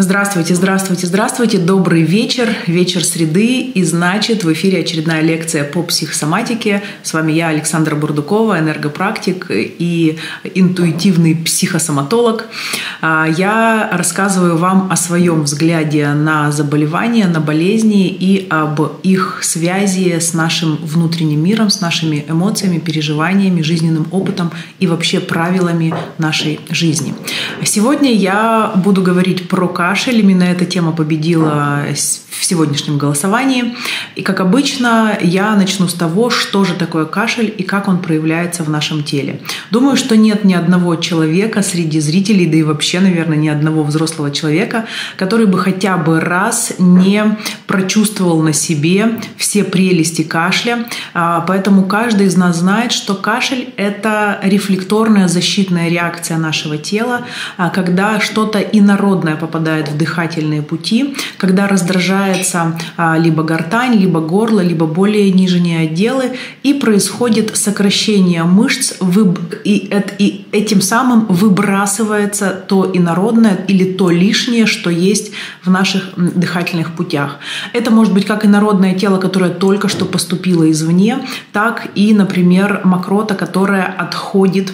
Здравствуйте, 0.00 0.54
здравствуйте, 0.54 1.08
здравствуйте. 1.08 1.58
Добрый 1.58 2.02
вечер, 2.02 2.48
вечер 2.68 3.02
среды. 3.02 3.62
И 3.62 3.82
значит, 3.82 4.44
в 4.44 4.52
эфире 4.52 4.78
очередная 4.82 5.22
лекция 5.22 5.64
по 5.64 5.82
психосоматике. 5.82 6.84
С 7.02 7.12
вами 7.12 7.32
я, 7.32 7.48
Александра 7.48 7.96
Бурдукова, 7.96 8.60
энергопрактик 8.60 9.46
и 9.50 10.16
интуитивный 10.54 11.34
психосоматолог. 11.34 12.46
А, 13.00 13.26
я 13.26 13.90
рассказываю 13.92 14.56
вам 14.56 14.88
о 14.88 14.94
своем 14.94 15.42
взгляде 15.42 16.06
на 16.10 16.52
заболевания, 16.52 17.26
на 17.26 17.40
болезни 17.40 18.06
и 18.08 18.46
об 18.50 18.80
их 19.02 19.40
связи 19.42 20.20
с 20.20 20.32
нашим 20.32 20.76
внутренним 20.76 21.42
миром, 21.42 21.70
с 21.70 21.80
нашими 21.80 22.24
эмоциями, 22.28 22.78
переживаниями, 22.78 23.62
жизненным 23.62 24.06
опытом 24.12 24.52
и 24.78 24.86
вообще 24.86 25.18
правилами 25.18 25.92
нашей 26.18 26.60
жизни. 26.70 27.14
Сегодня 27.64 28.12
я 28.12 28.70
буду 28.76 29.02
говорить 29.02 29.48
про 29.48 29.66
кашель. 29.88 30.20
Именно 30.20 30.44
эта 30.44 30.64
тема 30.66 30.92
победила 30.92 31.84
в 32.38 32.44
сегодняшнем 32.44 32.98
голосовании. 32.98 33.74
И, 34.16 34.22
как 34.22 34.40
обычно, 34.40 35.18
я 35.20 35.56
начну 35.56 35.88
с 35.88 35.94
того, 35.94 36.30
что 36.30 36.64
же 36.64 36.74
такое 36.74 37.04
кашель 37.04 37.52
и 37.56 37.62
как 37.62 37.88
он 37.88 37.98
проявляется 37.98 38.62
в 38.62 38.70
нашем 38.70 39.02
теле. 39.02 39.40
Думаю, 39.70 39.96
что 39.96 40.16
нет 40.16 40.44
ни 40.44 40.54
одного 40.54 40.96
человека 40.96 41.62
среди 41.62 42.00
зрителей, 42.00 42.46
да 42.46 42.56
и 42.58 42.62
вообще, 42.62 43.00
наверное, 43.00 43.38
ни 43.38 43.48
одного 43.48 43.82
взрослого 43.82 44.30
человека, 44.30 44.84
который 45.16 45.46
бы 45.46 45.58
хотя 45.58 45.96
бы 45.96 46.20
раз 46.20 46.74
не 46.78 47.36
прочувствовал 47.66 48.42
на 48.42 48.52
себе 48.52 49.18
все 49.36 49.64
прелести 49.64 50.22
кашля. 50.22 50.86
А, 51.14 51.40
поэтому 51.40 51.84
каждый 51.84 52.26
из 52.26 52.36
нас 52.36 52.58
знает, 52.58 52.92
что 52.92 53.14
кашель– 53.14 53.72
это 53.76 54.38
рефлекторная 54.42 55.28
защитная 55.28 55.88
реакция 55.88 56.38
нашего 56.38 56.76
тела, 56.76 57.22
а, 57.56 57.70
когда 57.70 58.20
что-то 58.20 58.60
инородное 58.60 59.36
попадает 59.36 59.77
попадает 59.78 59.88
в 59.88 59.96
дыхательные 59.96 60.62
пути, 60.62 61.14
когда 61.38 61.68
раздражается 61.68 62.78
а, 62.96 63.18
либо 63.18 63.42
гортань, 63.42 63.96
либо 63.96 64.20
горло, 64.20 64.60
либо 64.60 64.86
более 64.86 65.30
нижние 65.32 65.80
отделы, 65.80 66.36
и 66.64 66.74
происходит 66.74 67.56
сокращение 67.56 68.44
мышц, 68.44 68.94
и 69.64 70.44
этим 70.52 70.80
самым 70.80 71.26
выбрасывается 71.26 72.50
то 72.68 72.90
инородное 72.92 73.58
или 73.68 73.84
то 73.84 74.10
лишнее, 74.10 74.66
что 74.66 74.90
есть 74.90 75.32
в 75.64 75.70
наших 75.70 76.02
дыхательных 76.16 76.92
путях. 76.92 77.38
Это 77.72 77.90
может 77.90 78.14
быть 78.14 78.24
как 78.26 78.44
инородное 78.44 78.94
тело, 78.94 79.18
которое 79.18 79.50
только 79.50 79.88
что 79.88 80.04
поступило 80.04 80.70
извне, 80.70 81.18
так 81.52 81.88
и, 81.94 82.14
например, 82.14 82.80
мокрота, 82.84 83.34
которая 83.34 83.84
отходит 83.84 84.72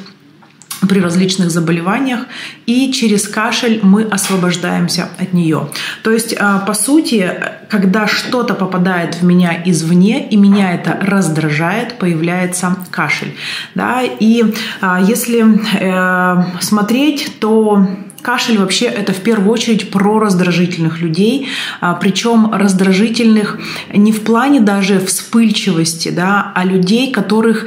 при 0.87 1.01
различных 1.01 1.51
заболеваниях, 1.51 2.27
и 2.67 2.93
через 2.93 3.29
кашель 3.29 3.81
мы 3.83 4.03
освобождаемся 4.05 5.09
от 5.19 5.33
нее. 5.33 5.69
То 6.03 6.11
есть, 6.11 6.35
а, 6.39 6.59
по 6.61 6.75
сути, 6.75 7.31
когда 7.69 8.07
что-то 8.07 8.55
попадает 8.55 9.17
в 9.17 9.25
меня 9.25 9.63
извне, 9.65 10.29
и 10.29 10.37
меня 10.37 10.75
это 10.75 10.99
раздражает, 11.01 11.99
появляется 11.99 12.77
кашель. 12.91 13.35
Да? 13.75 14.03
И 14.03 14.45
а, 14.81 15.01
если 15.01 15.45
э, 15.81 16.45
смотреть, 16.61 17.41
то 17.41 17.87
Кашель 18.25 18.59
вообще 18.59 18.87
это 18.87 19.13
в 19.13 19.21
первую 19.21 19.53
очередь 19.53 19.91
про 19.91 20.19
раздражительных 20.19 21.03
людей, 21.03 21.49
а, 21.83 21.93
причем 21.93 22.55
раздражительных 22.55 23.61
не 23.93 24.13
в 24.13 24.23
плане 24.23 24.61
даже 24.61 24.99
вспыльчивости, 24.99 26.09
да, 26.09 26.51
а 26.55 26.65
людей, 26.65 27.13
которых 27.13 27.67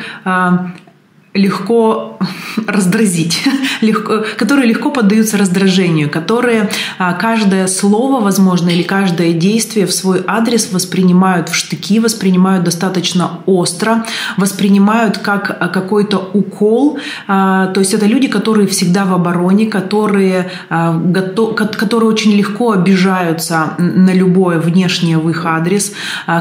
легко 1.38 2.18
раздразить, 2.66 3.44
легко, 3.82 4.24
которые 4.38 4.68
легко 4.68 4.90
поддаются 4.92 5.38
раздражению, 5.38 6.10
которые 6.10 6.70
а, 6.98 7.14
каждое 7.14 7.68
слово, 7.68 8.22
возможно, 8.22 8.70
или 8.70 8.84
каждое 8.84 9.34
действие 9.34 9.86
в 9.86 9.94
свой 9.94 10.24
адрес 10.26 10.72
воспринимают 10.72 11.50
в 11.50 11.56
штыки, 11.56 12.00
воспринимают 12.00 12.64
достаточно 12.64 13.42
остро, 13.46 14.06
воспринимают 14.38 15.18
как 15.20 15.56
а, 15.60 15.68
какой-то 15.68 16.30
укол. 16.34 17.00
А, 17.28 17.68
то 17.68 17.80
есть 17.80 17.94
это 17.94 18.06
люди, 18.06 18.28
которые 18.28 18.68
всегда 18.68 19.06
в 19.06 19.14
обороне, 19.14 19.68
которые, 19.68 20.50
которые 20.70 22.10
очень 22.10 22.34
легко 22.34 22.72
обижаются 22.72 23.74
на 23.78 24.14
любое 24.14 24.60
внешнее 24.60 25.18
в 25.18 25.30
их 25.30 25.46
адрес, 25.46 25.94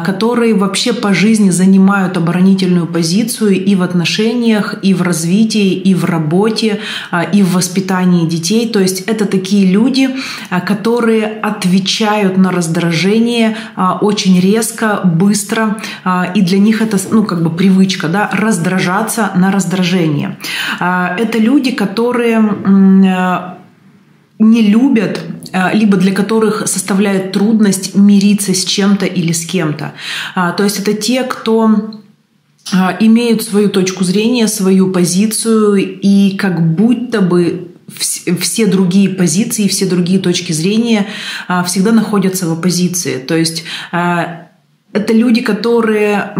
которые 0.05 0.55
вообще 0.55 0.93
по 0.93 1.13
жизни 1.13 1.51
занимают 1.51 2.17
оборонительную 2.17 2.87
позицию 2.87 3.65
и 3.65 3.75
в 3.75 3.83
отношениях, 3.83 4.77
и 4.87 4.95
в 4.95 5.03
развитии, 5.03 5.73
и 5.73 5.95
в 5.95 6.05
работе, 6.05 6.81
а, 7.11 7.25
и 7.25 7.43
в 7.43 7.55
воспитании 7.55 8.29
детей. 8.29 8.69
То 8.69 8.81
есть 8.81 9.01
это 9.01 9.25
такие 9.25 9.67
люди, 9.67 10.11
а, 10.49 10.61
которые 10.61 11.27
отвечают 11.27 12.37
на 12.37 12.53
раздражение 12.53 13.57
а, 13.75 13.99
очень 14.01 14.41
резко, 14.41 15.01
быстро, 15.05 15.77
и 16.35 16.41
для 16.41 16.59
них 16.59 16.83
это 16.83 16.99
ну, 17.11 17.25
как 17.25 17.43
бы 17.43 17.51
привычка, 17.51 18.09
да, 18.09 18.31
раздражаться 18.33 19.33
на 19.35 19.51
раздражение. 19.51 20.37
Это 20.81 21.39
люди, 21.39 21.73
которые 21.73 22.39
не 24.39 24.63
любят 24.63 25.21
либо 25.73 25.97
для 25.97 26.13
которых 26.13 26.69
составляет 26.69 27.33
трудность 27.33 27.95
мириться 27.95 28.55
с 28.55 28.65
чем-то 28.65 29.07
или 29.07 29.33
с 29.33 29.47
кем-то. 29.47 29.93
То 30.35 30.65
есть 30.65 30.79
это 30.79 30.93
те, 30.93 31.23
кто 31.23 31.91
имеют 33.01 33.43
свою 33.43 33.69
точку 33.69 34.05
зрения, 34.05 34.49
свою 34.49 34.91
позицию, 34.91 35.77
и 35.77 36.37
как 36.37 36.75
будто 36.75 37.21
бы 37.21 37.69
все 38.41 38.67
другие 38.67 39.09
позиции, 39.09 39.69
все 39.69 39.87
другие 39.87 40.19
точки 40.19 40.53
зрения 40.53 41.07
а, 41.49 41.63
всегда 41.63 41.93
находятся 41.93 42.49
в 42.49 42.53
оппозиции. 42.53 43.19
То 43.19 43.37
есть 43.37 43.65
а, 43.93 44.49
это 44.93 45.13
люди, 45.13 45.41
которые 45.41 46.35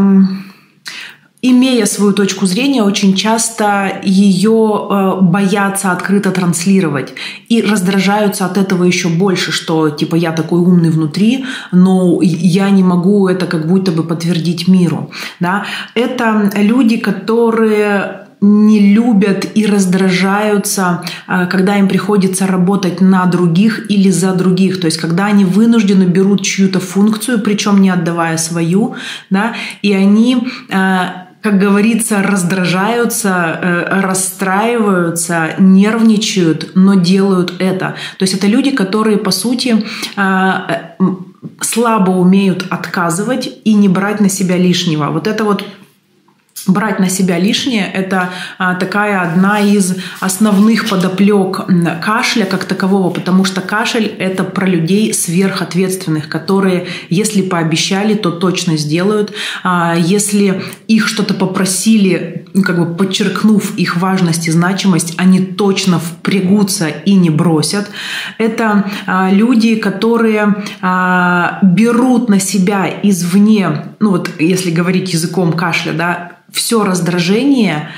имея 1.51 1.87
свою 1.87 2.13
точку 2.13 2.47
зрения, 2.47 2.83
очень 2.83 3.15
часто 3.15 4.01
ее 4.03 4.89
э, 4.91 5.21
боятся 5.21 5.93
открыто 5.93 6.31
транслировать 6.31 7.15
и 7.49 7.63
раздражаются 7.63 8.47
от 8.47 8.59
этого 8.59 8.85
еще 8.85 9.09
больше, 9.09 9.53
что 9.53 9.91
типа 9.91 10.17
я 10.17 10.33
такой 10.33 10.61
умный 10.61 10.91
внутри, 10.91 11.45
но 11.73 12.21
я 12.23 12.71
не 12.71 12.83
могу 12.83 13.29
это 13.29 13.47
как 13.47 13.67
будто 13.67 13.93
бы 13.93 14.03
подтвердить 14.03 14.69
миру. 14.69 15.11
Да? 15.41 15.65
Это 15.95 16.51
люди, 16.57 16.97
которые 16.97 18.27
не 18.41 18.95
любят 18.95 19.47
и 19.55 19.67
раздражаются, 19.67 21.03
э, 21.27 21.47
когда 21.47 21.77
им 21.77 21.89
приходится 21.89 22.47
работать 22.47 23.01
на 23.01 23.27
других 23.27 23.91
или 23.91 24.11
за 24.11 24.35
других. 24.35 24.81
То 24.81 24.87
есть, 24.87 24.99
когда 24.99 25.27
они 25.27 25.45
вынуждены 25.45 26.05
берут 26.05 26.43
чью-то 26.43 26.81
функцию, 26.81 27.41
причем 27.41 27.81
не 27.81 27.91
отдавая 27.91 28.37
свою, 28.37 28.95
да, 29.31 29.55
и 29.83 29.93
они 29.93 30.47
э, 30.69 31.26
как 31.47 31.61
говорится, 31.61 32.25
раздражаются, 32.25 33.61
э, 33.63 34.01
расстраиваются, 34.01 35.55
нервничают, 35.59 36.73
но 36.75 36.95
делают 36.95 37.53
это. 37.61 37.95
То 38.19 38.25
есть 38.25 38.35
это 38.35 38.49
люди, 38.49 38.73
которые, 38.73 39.17
по 39.17 39.31
сути, 39.31 39.85
а, 40.17 40.97
слабо 41.61 42.11
умеют 42.11 42.67
отказывать 42.69 43.49
и 43.65 43.75
не 43.75 43.89
брать 43.89 44.21
на 44.21 44.29
себя 44.29 44.57
лишнего. 44.57 45.11
Вот 45.11 45.29
это 45.29 45.45
вот 45.45 45.65
брать 46.67 46.99
на 46.99 47.09
себя 47.09 47.39
лишнее– 47.39 47.91
это 47.95 48.31
а, 48.59 48.75
такая 48.75 49.21
одна 49.21 49.61
из 49.61 49.97
основных 50.21 50.89
подоплек 50.89 51.67
кашля 52.03 52.45
как 52.45 52.65
такового, 52.65 53.11
потому 53.11 53.45
что 53.45 53.61
кашель– 53.61 54.07
это 54.19 54.45
про 54.45 54.67
людей 54.67 55.15
сверхответственных, 55.15 56.29
которые, 56.29 56.87
если 57.09 57.43
пообещали, 57.43 58.15
то 58.15 58.31
точно 58.31 58.77
сделают. 58.77 59.33
А, 59.63 59.95
если 59.97 60.63
их 60.89 61.09
что-то 61.09 61.35
попросили, 61.35 62.47
ну, 62.55 62.63
как 62.63 62.79
бы 62.79 62.95
подчеркнув 62.95 63.77
их 63.77 63.97
важность 63.97 64.49
и 64.49 64.51
значимость, 64.51 65.15
они 65.19 65.41
точно 65.41 65.99
впрягутся 65.99 66.89
и 66.89 67.15
не 67.15 67.31
бросят. 67.31 67.89
Это 68.39 68.91
а, 69.07 69.31
люди, 69.31 69.77
которые 69.77 70.55
берут 71.63 72.29
на 72.29 72.41
себя 72.41 72.89
извне, 73.03 73.87
ну 74.01 74.11
вот 74.11 74.31
если 74.39 74.71
говорить 74.71 75.13
языком 75.13 75.53
кашля, 75.53 75.93
да, 75.93 76.36
все 76.51 76.85
раздражение 76.85 77.91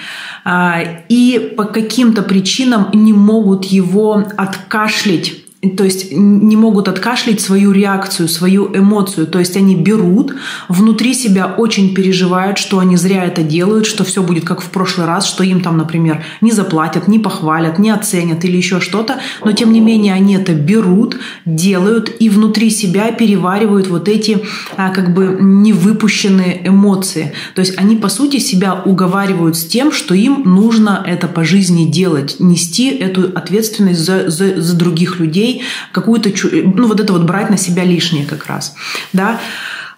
а, 0.45 0.81
и 1.09 1.55
по 1.57 1.65
каким-то 1.65 2.23
причинам 2.23 2.89
не 2.93 3.13
могут 3.13 3.65
его 3.67 4.25
откашлять 4.37 5.33
то 5.77 5.83
есть 5.83 6.13
не 6.13 6.57
могут 6.57 6.87
откашлять 6.87 7.41
свою 7.41 7.73
реакцию, 7.73 8.29
свою 8.29 8.71
эмоцию. 8.77 9.27
То 9.27 9.41
есть 9.41 9.57
они 9.57 9.75
берут, 9.75 10.37
внутри 10.69 11.15
себя 11.15 11.47
очень 11.47 11.95
переживают, 11.95 12.59
что 12.59 12.79
они 12.79 12.97
зря 12.97 13.25
это 13.25 13.43
делают, 13.43 13.85
что 13.85 14.05
все 14.05 14.23
будет 14.23 14.45
как 14.45 14.61
в 14.61 14.71
прошлый 14.71 15.09
раз, 15.09 15.27
что 15.27 15.43
им 15.43 15.61
там, 15.61 15.77
например, 15.77 16.25
не 16.41 16.53
заплатят, 16.53 17.09
не 17.09 17.19
похвалят, 17.19 17.81
не 17.81 17.91
оценят 17.91 18.45
или 18.45 18.57
еще 18.57 18.81
что-то. 18.81 19.19
Но 19.45 19.51
тем 19.51 19.73
не 19.73 19.81
менее 19.81 20.15
они 20.15 20.37
это 20.37 20.53
берут, 20.53 21.17
делают 21.45 22.15
и 22.21 22.29
внутри 22.29 22.71
себя 22.71 23.11
переваривают 23.11 23.89
вот 23.89 24.09
эти 24.09 24.39
а, 24.77 24.91
как 24.91 25.13
бы 25.13 25.39
невыпущенные 25.41 26.69
эмоции. 26.69 27.33
То 27.57 27.61
есть 27.63 27.77
они 27.79 27.97
по 27.97 28.09
сути 28.09 28.39
себя 28.39 28.75
уговаривают 28.75 29.57
с 29.57 29.67
тем, 29.67 29.91
что 29.91 30.15
им 30.15 30.43
нужно 30.45 31.03
это 31.05 31.27
по 31.27 31.43
жизни 31.43 31.85
делать, 31.85 32.37
нести 32.39 32.91
эту 32.91 33.37
ответственность 33.37 34.01
за, 34.01 34.31
за, 34.31 34.61
за 34.61 34.77
других 34.77 35.19
людей 35.19 35.48
людей, 35.49 35.63
какую-то, 35.93 36.31
ну, 36.53 36.87
вот 36.87 37.01
это 37.01 37.13
вот 37.13 37.23
брать 37.23 37.51
на 37.51 37.57
себя 37.57 37.85
лишнее 37.85 38.27
как 38.27 38.47
раз, 38.47 38.75
да. 39.13 39.39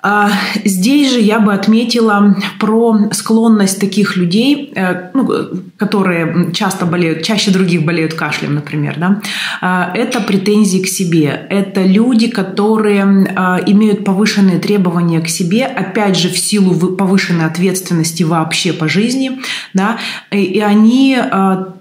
А, 0.03 0.31
здесь 0.65 1.13
же 1.13 1.21
я 1.21 1.41
бы 1.41 1.53
отметила 1.53 2.35
про 2.59 3.11
склонность 3.13 3.79
таких 3.79 4.17
людей, 4.17 4.73
э, 4.75 5.11
ну, 5.13 5.29
которые 5.77 6.53
часто 6.55 6.87
болеют, 6.87 7.23
чаще 7.23 7.51
других 7.51 7.85
болеют 7.85 8.15
кашлем, 8.15 8.55
например. 8.55 8.95
Да? 8.97 9.21
А, 9.61 9.93
это 9.95 10.21
претензии 10.21 10.79
к 10.79 10.87
себе. 10.87 11.47
Это 11.51 11.83
люди, 11.83 12.29
которые 12.29 13.03
а, 13.37 13.61
имеют 13.67 14.05
повышенные 14.05 14.59
требования 14.59 15.21
к 15.21 15.29
себе, 15.29 15.67
опять 15.67 16.17
же, 16.17 16.31
в 16.31 16.39
силу 16.39 16.75
повышенной 16.97 17.45
ответственности 17.45 18.23
вообще 18.23 18.73
по 18.73 18.89
жизни. 18.89 19.43
Да? 19.75 19.99
И 20.31 20.61
они 20.61 21.19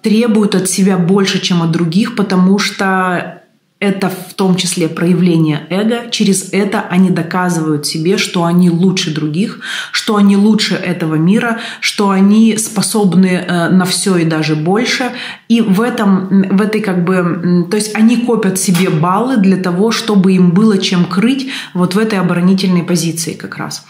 требуют 0.02 0.56
от 0.56 0.70
себя 0.70 0.98
больше, 0.98 1.40
чем 1.42 1.62
от 1.62 1.72
других, 1.72 2.16
потому 2.16 2.60
что 2.60 3.39
это 3.80 4.10
в 4.10 4.34
том 4.34 4.56
числе 4.56 4.90
проявление 4.90 5.66
эго. 5.70 6.10
Через 6.12 6.52
это 6.52 6.86
они 6.90 7.10
доказывают 7.10 7.86
себе, 7.86 8.18
что 8.18 8.44
они 8.44 8.70
лучше 8.70 9.14
других, 9.14 9.62
что 9.94 10.18
они 10.18 10.36
лучше 10.36 10.76
этого 10.76 11.16
мира, 11.16 11.60
что 11.80 12.10
они 12.10 12.58
способны 12.58 13.28
э, 13.48 13.70
на 13.70 13.86
все 13.86 14.18
и 14.18 14.26
даже 14.26 14.56
больше. 14.56 15.12
И 15.48 15.62
в 15.62 15.80
этом, 15.82 16.28
в 16.50 16.62
этой 16.62 16.82
как 16.82 17.06
бы, 17.06 17.68
то 17.72 17.78
есть 17.78 17.96
они 17.96 18.18
копят 18.18 18.60
себе 18.60 18.90
баллы 18.90 19.38
для 19.38 19.56
того, 19.56 19.92
чтобы 19.92 20.34
им 20.34 20.52
было 20.52 20.78
чем 20.78 21.06
крыть 21.06 21.50
вот 21.74 21.96
в 21.96 22.00
этой 22.00 22.20
оборонительной 22.20 22.84
позиции 22.84 23.34
как 23.34 23.58
раз. 23.58 23.86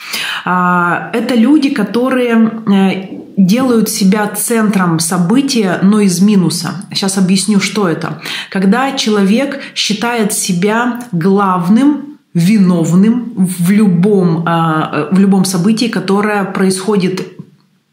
А, 0.45 1.09
это 1.13 1.33
люди, 1.33 1.69
которые 1.69 2.51
э, 2.67 3.18
делают 3.39 3.89
себя 3.89 4.27
центром 4.27 4.99
события, 4.99 5.79
но 5.81 6.01
из 6.01 6.19
минуса. 6.19 6.85
Сейчас 6.91 7.17
объясню, 7.17 7.59
что 7.59 7.87
это. 7.87 8.21
Когда 8.49 8.91
человек 8.91 9.59
считает 9.75 10.33
себя 10.33 11.01
главным, 11.11 12.17
виновным 12.33 13.33
в 13.35 13.71
любом, 13.71 14.43
а, 14.45 15.07
в 15.11 15.19
любом 15.19 15.45
событии, 15.45 15.87
которое 15.87 16.43
происходит 16.43 17.38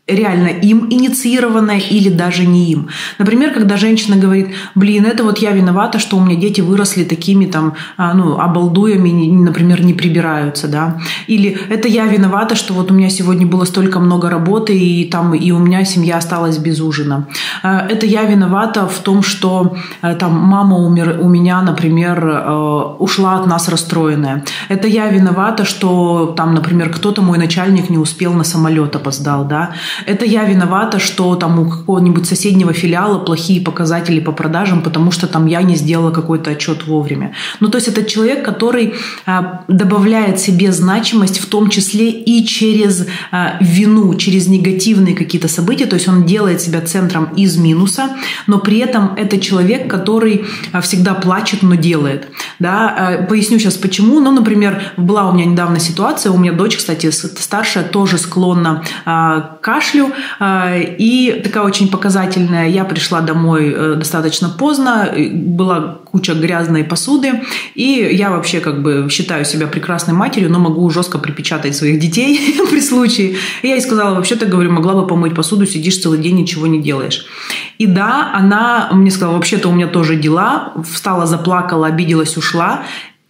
реально 0.08 0.48
им 0.48 0.86
инициированное 0.88 1.78
или 1.78 2.08
даже 2.08 2.46
не 2.46 2.70
им. 2.70 2.88
Например, 3.18 3.52
когда 3.52 3.76
женщина 3.76 4.16
говорит, 4.16 4.54
блин, 4.76 5.04
это 5.04 5.24
вот 5.24 5.38
я 5.38 5.50
виновата, 5.50 5.98
что 5.98 6.16
у 6.16 6.20
меня 6.20 6.36
дети 6.40 6.60
выросли 6.60 7.02
такими 7.02 7.46
там, 7.46 7.74
а, 7.96 8.14
ну, 8.14 8.38
обалдуями, 8.38 9.10
например, 9.30 9.82
не 9.84 9.94
прибираются, 9.94 10.68
да. 10.68 11.00
Или 11.26 11.58
это 11.70 11.88
я 11.88 12.06
виновата, 12.06 12.54
что 12.54 12.74
вот 12.74 12.92
у 12.92 12.94
меня 12.94 13.10
сегодня 13.10 13.46
было 13.46 13.64
столько 13.64 13.98
много 13.98 14.30
работы, 14.30 14.78
и 14.78 15.04
там, 15.10 15.34
и 15.34 15.50
у 15.50 15.58
меня 15.58 15.84
семья 15.84 16.18
осталась 16.18 16.58
без 16.58 16.80
ужина. 16.80 17.26
А, 17.64 17.84
это 17.88 18.06
я 18.06 18.22
виновата 18.22 18.86
в 18.86 18.98
том, 19.00 19.24
что 19.24 19.76
э, 20.02 20.14
там 20.14 20.38
мама 20.38 20.76
умер, 20.76 21.18
у 21.20 21.28
меня, 21.28 21.62
например, 21.62 22.24
э, 22.24 22.94
ушла 23.00 23.36
от 23.40 23.46
нас 23.46 23.68
расстроенная. 23.68 24.44
Это 24.68 24.86
я 24.86 25.08
виновата, 25.08 25.64
что 25.64 26.32
там, 26.36 26.54
например, 26.54 26.90
кто-то 26.90 27.22
мой 27.22 27.38
начальник 27.38 27.90
не 27.90 27.98
успел 27.98 28.34
на 28.34 28.44
самолет 28.44 28.94
опоздал, 28.94 29.44
да 29.44 29.72
это 30.04 30.24
я 30.24 30.44
виновата, 30.44 30.98
что 30.98 31.34
там 31.36 31.58
у 31.58 31.70
какого-нибудь 31.70 32.26
соседнего 32.26 32.72
филиала 32.72 33.18
плохие 33.18 33.60
показатели 33.60 34.20
по 34.20 34.32
продажам, 34.32 34.82
потому 34.82 35.10
что 35.10 35.26
там 35.26 35.46
я 35.46 35.62
не 35.62 35.76
сделала 35.76 36.10
какой-то 36.10 36.50
отчет 36.50 36.86
вовремя. 36.86 37.32
Ну, 37.60 37.68
то 37.68 37.78
есть 37.78 37.88
это 37.88 38.04
человек, 38.04 38.44
который 38.44 38.94
а, 39.24 39.64
добавляет 39.68 40.40
себе 40.40 40.72
значимость, 40.72 41.38
в 41.38 41.46
том 41.46 41.70
числе 41.70 42.10
и 42.10 42.44
через 42.44 43.06
а, 43.30 43.56
вину, 43.60 44.14
через 44.14 44.46
негативные 44.48 45.14
какие-то 45.14 45.48
события, 45.48 45.86
то 45.86 45.94
есть 45.94 46.08
он 46.08 46.24
делает 46.24 46.60
себя 46.60 46.80
центром 46.80 47.30
из 47.36 47.56
минуса, 47.56 48.10
но 48.46 48.58
при 48.58 48.78
этом 48.78 49.14
это 49.16 49.38
человек, 49.38 49.88
который 49.88 50.44
а, 50.72 50.80
всегда 50.80 51.14
плачет, 51.14 51.62
но 51.62 51.74
делает. 51.74 52.28
Да? 52.58 53.26
Поясню 53.28 53.58
сейчас 53.58 53.74
почему. 53.74 54.20
Ну, 54.20 54.32
например, 54.32 54.92
была 54.96 55.28
у 55.30 55.32
меня 55.32 55.46
недавно 55.46 55.80
ситуация, 55.80 56.32
у 56.32 56.38
меня 56.38 56.52
дочь, 56.52 56.76
кстати, 56.76 57.10
старшая, 57.10 57.84
тоже 57.84 58.18
склонна 58.18 58.82
к 59.04 59.60
кашлю. 59.86 60.12
А, 60.38 60.76
и 60.76 61.40
такая 61.42 61.64
очень 61.64 61.88
показательная. 61.88 62.68
Я 62.68 62.84
пришла 62.84 63.20
домой 63.20 63.74
э, 63.76 63.94
достаточно 63.96 64.48
поздно, 64.48 65.12
была 65.32 65.98
куча 66.04 66.34
грязной 66.34 66.84
посуды, 66.84 67.42
и 67.74 68.08
я 68.12 68.30
вообще 68.30 68.60
как 68.60 68.82
бы 68.82 69.08
считаю 69.10 69.44
себя 69.44 69.66
прекрасной 69.66 70.14
матерью, 70.14 70.50
но 70.50 70.58
могу 70.58 70.88
жестко 70.90 71.18
припечатать 71.18 71.76
своих 71.76 71.98
детей 71.98 72.56
при 72.70 72.80
случае. 72.80 73.36
И 73.62 73.68
я 73.68 73.74
ей 73.74 73.80
сказала, 73.80 74.14
вообще-то, 74.14 74.46
говорю, 74.46 74.70
могла 74.70 74.94
бы 74.94 75.06
помыть 75.06 75.34
посуду, 75.34 75.66
сидишь 75.66 75.98
целый 75.98 76.18
день, 76.18 76.36
ничего 76.36 76.66
не 76.66 76.80
делаешь. 76.80 77.26
И 77.78 77.86
да, 77.86 78.32
она 78.34 78.88
мне 78.92 79.10
сказала, 79.10 79.34
вообще-то 79.34 79.68
у 79.68 79.72
меня 79.72 79.86
тоже 79.86 80.16
дела, 80.16 80.72
встала, 80.90 81.26
заплакала, 81.26 81.86
обиделась, 81.86 82.36
ушла. 82.36 82.82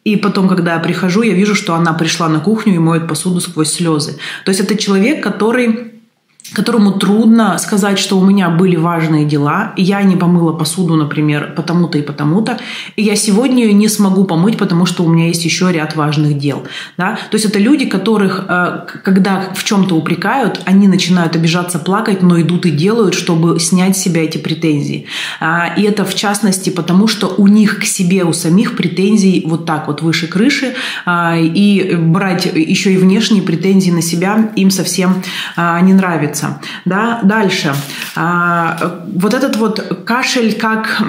И 0.05 0.17
потом, 0.17 0.49
когда 0.49 0.75
я 0.75 0.79
прихожу, 0.79 1.23
я 1.23 1.35
вижу, 1.35 1.57
что 1.57 1.75
она 1.75 1.93
пришла 1.93 2.29
на 2.29 2.39
кухню 2.39 2.75
и 2.75 2.79
моет 2.79 3.09
посуду 3.09 3.41
сквозь 3.41 3.73
слезы. 3.73 4.19
То 4.45 4.51
есть 4.51 4.61
это 4.61 4.77
человек, 4.77 5.21
который 5.21 5.96
которому 6.53 6.93
трудно 6.93 7.59
сказать, 7.59 7.99
что 7.99 8.19
у 8.19 8.25
меня 8.25 8.49
были 8.51 8.77
важные 8.77 9.25
дела, 9.25 9.73
я 9.77 10.03
не 10.03 10.17
помыла 10.17 10.53
посуду, 10.53 10.97
например, 10.97 11.53
потому-то 11.57 11.99
и 11.99 12.03
потому-то, 12.03 12.59
и 12.97 13.03
я 13.03 13.17
сегодня 13.17 13.65
ее 13.65 13.73
не 13.73 13.89
смогу 13.89 14.25
помыть, 14.25 14.59
потому 14.59 14.87
что 14.87 15.05
у 15.05 15.09
меня 15.09 15.27
есть 15.27 15.45
еще 15.45 15.73
ряд 15.73 15.97
важных 15.97 16.39
дел. 16.39 16.65
Да? 16.97 17.19
То 17.31 17.35
есть 17.35 17.45
это 17.45 17.59
люди, 17.59 17.87
которых, 17.87 18.45
э, 18.49 18.87
когда 19.03 19.45
в 19.55 19.65
чем-то 19.65 19.97
упрекают, 19.97 20.61
они 20.65 20.89
начинают 20.89 21.35
обижаться, 21.37 21.79
плакать, 21.79 22.23
но 22.23 22.41
идут 22.41 22.67
и 22.67 22.71
делают, 22.71 23.15
чтобы 23.15 23.59
снять 23.59 23.97
с 23.97 24.01
себя 24.01 24.25
эти 24.25 24.39
претензии. 24.39 25.07
А, 25.41 25.75
и 25.77 25.83
это 25.83 26.05
в 26.05 26.15
частности 26.15 26.71
потому, 26.71 27.09
что 27.09 27.35
у 27.37 27.47
них 27.47 27.81
к 27.81 27.85
себе, 27.85 28.25
у 28.25 28.33
самих 28.33 28.77
претензий 28.77 29.43
вот 29.47 29.67
так 29.67 29.87
вот 29.87 30.03
выше 30.03 30.27
крыши, 30.27 30.75
а, 31.05 31.37
и 31.37 31.97
брать 31.97 32.47
еще 32.47 32.93
и 32.93 32.97
внешние 32.97 33.43
претензии 33.43 33.91
на 33.91 34.03
себя 34.03 34.53
им 34.57 34.71
совсем 34.71 35.23
а, 35.57 35.81
не 35.81 35.95
нравится 35.95 36.36
нравится. 36.37 36.61
Да? 36.85 37.21
Дальше. 37.23 37.75
А, 38.15 39.05
вот 39.07 39.35
этот 39.35 39.57
вот 39.57 40.03
кашель 40.05 40.55
как 40.55 41.03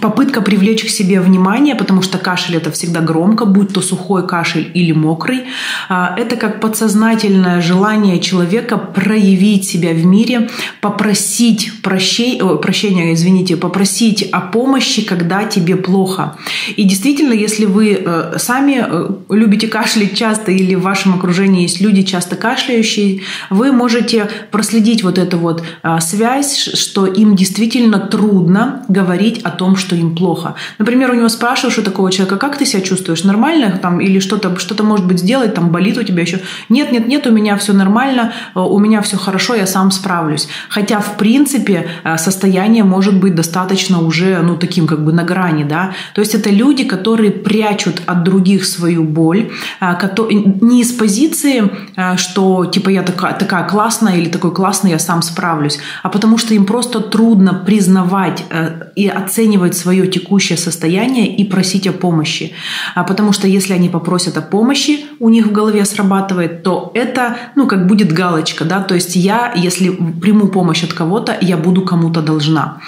попытка 0.00 0.40
привлечь 0.40 0.84
к 0.84 0.88
себе 0.88 1.20
внимание, 1.20 1.74
потому 1.74 2.02
что 2.02 2.18
кашель 2.18 2.56
это 2.56 2.70
всегда 2.70 3.00
громко, 3.00 3.44
будь 3.44 3.72
то 3.72 3.80
сухой 3.80 4.26
кашель 4.26 4.70
или 4.74 4.92
мокрый. 4.92 5.44
А, 5.88 6.14
это 6.16 6.36
как 6.36 6.60
подсознательное 6.60 7.60
желание 7.60 8.20
человека 8.20 8.78
проявить 8.78 9.68
себя 9.68 9.92
в 9.92 10.04
мире, 10.04 10.48
попросить 10.80 11.82
прощения, 11.82 12.56
прощения, 12.56 13.14
извините, 13.14 13.56
попросить 13.56 14.28
о 14.32 14.40
помощи, 14.40 15.02
когда 15.02 15.44
тебе 15.44 15.76
плохо. 15.76 16.36
И 16.76 16.84
действительно, 16.84 17.32
если 17.32 17.66
вы 17.66 18.02
э, 18.04 18.38
сами 18.38 18.84
э, 18.86 19.08
любите 19.30 19.68
кашлять 19.68 20.16
часто 20.16 20.52
или 20.52 20.74
в 20.74 20.82
вашем 20.82 21.14
окружении 21.14 21.62
есть 21.62 21.80
люди 21.80 22.02
часто 22.02 22.36
кашляющие, 22.36 23.20
вы 23.50 23.72
можете 23.72 24.28
проследить 24.50 25.02
вот 25.02 25.18
эту 25.18 25.38
вот 25.38 25.62
а, 25.82 26.00
связь, 26.00 26.56
что 26.56 27.06
им 27.06 27.36
действительно 27.36 27.98
трудно 27.98 28.84
говорить 28.88 29.40
о 29.42 29.50
том, 29.50 29.76
что 29.76 29.96
им 29.96 30.14
плохо. 30.14 30.54
Например, 30.78 31.10
у 31.10 31.14
него 31.14 31.28
спрашиваешь 31.28 31.78
у 31.78 31.82
такого 31.82 32.10
человека, 32.10 32.36
как 32.36 32.56
ты 32.56 32.66
себя 32.66 32.82
чувствуешь, 32.82 33.24
нормально 33.24 33.78
там 33.80 34.00
или 34.00 34.18
что-то, 34.18 34.58
что-то 34.58 34.84
может 34.84 35.06
быть 35.06 35.20
сделать, 35.20 35.54
там 35.54 35.70
болит 35.70 35.98
у 35.98 36.02
тебя 36.02 36.22
еще. 36.22 36.40
Нет, 36.68 36.92
нет, 36.92 37.06
нет, 37.08 37.26
у 37.26 37.30
меня 37.30 37.56
все 37.56 37.72
нормально, 37.72 38.32
а, 38.54 38.64
у 38.64 38.78
меня 38.78 39.02
все 39.02 39.16
хорошо, 39.16 39.54
я 39.54 39.66
сам 39.66 39.90
справлюсь. 39.90 40.48
Хотя, 40.68 41.00
в 41.00 41.16
принципе, 41.16 41.88
а, 42.04 42.18
состояние 42.18 42.84
может 42.84 43.18
быть 43.18 43.34
достаточно 43.34 44.00
уже, 44.00 44.38
ну, 44.42 44.56
таким 44.56 44.86
как 44.86 45.04
бы 45.04 45.12
на 45.12 45.24
грани, 45.24 45.64
да. 45.64 45.92
То 46.14 46.20
есть 46.20 46.34
это 46.34 46.50
люди, 46.50 46.84
которые 46.84 47.30
прячут 47.30 48.02
от 48.06 48.24
других 48.24 48.64
свою 48.64 49.04
боль, 49.04 49.50
не 49.80 50.80
из 50.80 50.92
позиции, 50.92 51.70
что 52.16 52.66
типа 52.66 52.90
я 52.90 53.02
такая, 53.02 53.34
такая 53.34 53.64
классная 53.68 54.16
или 54.16 54.28
такой 54.38 54.52
классный, 54.52 54.90
я 54.90 54.98
сам 54.98 55.22
справлюсь, 55.22 55.78
а 56.02 56.08
потому 56.08 56.38
что 56.38 56.54
им 56.54 56.64
просто 56.64 57.00
трудно 57.00 57.64
признавать 57.66 58.44
э, 58.50 58.90
и 58.94 59.08
оценивать 59.08 59.76
свое 59.76 60.06
текущее 60.06 60.56
состояние 60.56 61.36
и 61.36 61.44
просить 61.44 61.88
о 61.88 61.92
помощи. 61.92 62.52
А 62.94 63.02
потому 63.02 63.32
что 63.32 63.48
если 63.48 63.74
они 63.74 63.88
попросят 63.88 64.36
о 64.36 64.42
помощи, 64.42 65.00
у 65.18 65.28
них 65.28 65.46
в 65.46 65.52
голове 65.52 65.84
срабатывает, 65.84 66.62
то 66.62 66.92
это, 66.94 67.36
ну, 67.56 67.66
как 67.66 67.86
будет 67.86 68.12
галочка, 68.12 68.64
да, 68.64 68.80
то 68.80 68.94
есть 68.94 69.16
я, 69.16 69.52
если 69.56 69.90
приму 70.22 70.48
помощь 70.48 70.84
от 70.84 70.92
кого-то, 70.92 71.36
я 71.40 71.56
буду 71.56 71.82
кому-то 71.82 72.22
должна. 72.22 72.80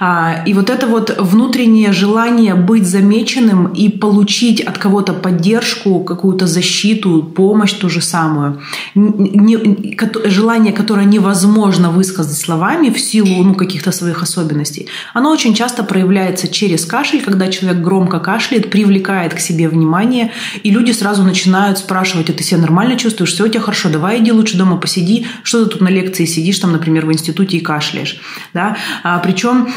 А, 0.00 0.42
и 0.46 0.54
вот 0.54 0.70
это 0.70 0.86
вот 0.86 1.16
внутреннее 1.20 1.92
желание 1.92 2.54
быть 2.54 2.86
замеченным 2.86 3.66
и 3.66 3.90
получить 3.90 4.60
от 4.60 4.78
кого-то 4.78 5.12
поддержку, 5.12 6.04
какую-то 6.04 6.46
защиту, 6.46 7.22
помощь 7.36 7.72
ту 7.72 7.90
же 7.90 8.00
самую, 8.00 8.60
желание, 10.24 10.72
которое 10.84 11.06
невозможно 11.06 11.90
высказать 11.90 12.38
словами 12.38 12.90
в 12.90 13.00
силу 13.00 13.42
ну, 13.42 13.54
каких-то 13.54 13.90
своих 13.90 14.22
особенностей, 14.22 14.86
оно 15.14 15.30
очень 15.30 15.54
часто 15.54 15.82
проявляется 15.82 16.46
через 16.46 16.84
кашель, 16.84 17.22
когда 17.22 17.48
человек 17.48 17.82
громко 17.82 18.20
кашляет, 18.20 18.70
привлекает 18.70 19.32
к 19.32 19.38
себе 19.38 19.70
внимание, 19.70 20.32
и 20.62 20.70
люди 20.70 20.92
сразу 20.92 21.22
начинают 21.22 21.78
спрашивать, 21.78 22.28
а 22.28 22.34
ты 22.34 22.44
себя 22.44 22.60
нормально 22.60 22.98
чувствуешь, 22.98 23.32
все 23.32 23.44
у 23.44 23.48
тебя 23.48 23.60
хорошо, 23.60 23.88
давай 23.88 24.18
иди 24.18 24.30
лучше 24.30 24.58
дома 24.58 24.76
посиди, 24.76 25.26
что 25.42 25.64
ты 25.64 25.70
тут 25.70 25.80
на 25.80 25.88
лекции 25.88 26.26
сидишь, 26.26 26.58
там, 26.58 26.72
например, 26.72 27.06
в 27.06 27.12
институте 27.14 27.56
и 27.56 27.60
кашляешь. 27.60 28.20
Да? 28.52 28.76
А, 29.04 29.18
причем 29.20 29.68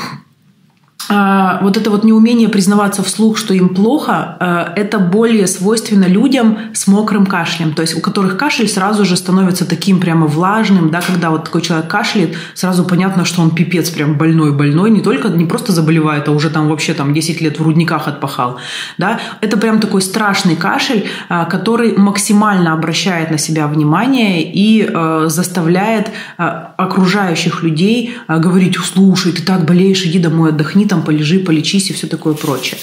вот 1.09 1.77
это 1.77 1.89
вот 1.89 2.03
неумение 2.03 2.49
признаваться 2.49 3.03
вслух, 3.03 3.37
что 3.37 3.53
им 3.53 3.69
плохо, 3.69 4.37
а, 4.39 4.73
это 4.75 4.99
более 4.99 5.47
свойственно 5.47 6.05
людям 6.05 6.57
с 6.73 6.87
мокрым 6.87 7.25
кашлем, 7.25 7.73
то 7.73 7.81
есть 7.81 7.97
у 7.97 8.01
которых 8.01 8.37
кашель 8.37 8.67
сразу 8.67 9.05
же 9.05 9.15
становится 9.15 9.65
таким 9.65 9.99
прямо 9.99 10.27
влажным, 10.27 10.89
да, 10.89 11.01
когда 11.01 11.29
вот 11.29 11.45
такой 11.45 11.61
человек 11.61 11.87
кашляет, 11.87 12.35
сразу 12.53 12.83
понятно, 12.83 13.25
что 13.25 13.41
он 13.41 13.51
пипец 13.51 13.89
прям 13.89 14.17
больной-больной, 14.17 14.89
не 14.89 15.01
только, 15.01 15.29
не 15.29 15.45
просто 15.45 15.71
заболевает, 15.71 16.27
а 16.27 16.31
уже 16.31 16.49
там 16.49 16.67
вообще 16.69 16.93
там 16.93 17.13
10 17.13 17.41
лет 17.41 17.59
в 17.59 17.63
рудниках 17.63 18.07
отпахал, 18.07 18.57
да, 18.97 19.19
это 19.41 19.57
прям 19.57 19.79
такой 19.79 20.01
страшный 20.01 20.55
кашель, 20.55 21.05
а, 21.29 21.45
который 21.45 21.97
максимально 21.97 22.73
обращает 22.73 23.31
на 23.31 23.37
себя 23.37 23.67
внимание 23.67 24.43
и 24.43 24.87
заставляет 25.27 26.11
окружающих 26.37 27.63
людей 27.63 28.15
говорить, 28.27 28.77
слушай, 28.77 29.31
ты 29.31 29.41
так 29.41 29.65
болеешь, 29.65 30.03
иди 30.05 30.19
домой, 30.19 30.49
отдохни, 30.49 30.85
там 30.85 30.97
полежи, 31.04 31.39
полечись 31.39 31.89
и 31.89 31.94
все 31.94 32.08
такое 32.08 32.34
прочее. 32.34 32.80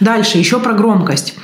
Дальше, 0.00 0.38
еще 0.38 0.60
про 0.60 0.72
громкость. 0.72 1.34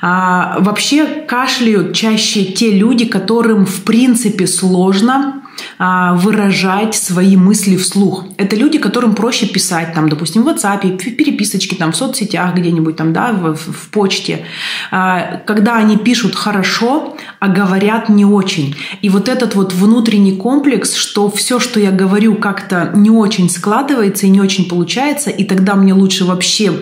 А, 0.00 0.56
вообще 0.60 1.06
кашляют 1.06 1.94
чаще 1.94 2.44
те 2.44 2.72
люди, 2.72 3.04
которым 3.04 3.66
в 3.66 3.82
принципе 3.82 4.46
сложно 4.46 5.39
выражать 5.78 6.94
свои 6.94 7.36
мысли 7.36 7.76
вслух. 7.76 8.24
Это 8.36 8.56
люди, 8.56 8.78
которым 8.78 9.14
проще 9.14 9.46
писать, 9.46 9.94
там, 9.94 10.08
допустим, 10.08 10.42
в 10.42 10.48
WhatsApp, 10.48 10.98
в 10.98 11.16
переписочке, 11.16 11.76
там, 11.76 11.92
в 11.92 11.96
соцсетях 11.96 12.54
где-нибудь, 12.54 12.96
там, 12.96 13.12
да, 13.12 13.32
в, 13.32 13.54
в 13.54 13.88
почте. 13.90 14.44
А, 14.90 15.40
когда 15.46 15.76
они 15.76 15.96
пишут 15.96 16.34
хорошо, 16.34 17.16
а 17.38 17.48
говорят 17.48 18.08
не 18.08 18.24
очень. 18.24 18.74
И 19.02 19.08
вот 19.08 19.28
этот 19.28 19.54
вот 19.54 19.72
внутренний 19.72 20.36
комплекс, 20.36 20.94
что 20.94 21.30
все, 21.30 21.58
что 21.58 21.80
я 21.80 21.90
говорю, 21.90 22.34
как-то 22.34 22.90
не 22.94 23.10
очень 23.10 23.48
складывается 23.48 24.26
и 24.26 24.30
не 24.30 24.40
очень 24.40 24.68
получается, 24.68 25.30
и 25.30 25.44
тогда 25.44 25.74
мне 25.74 25.94
лучше 25.94 26.24
вообще 26.24 26.72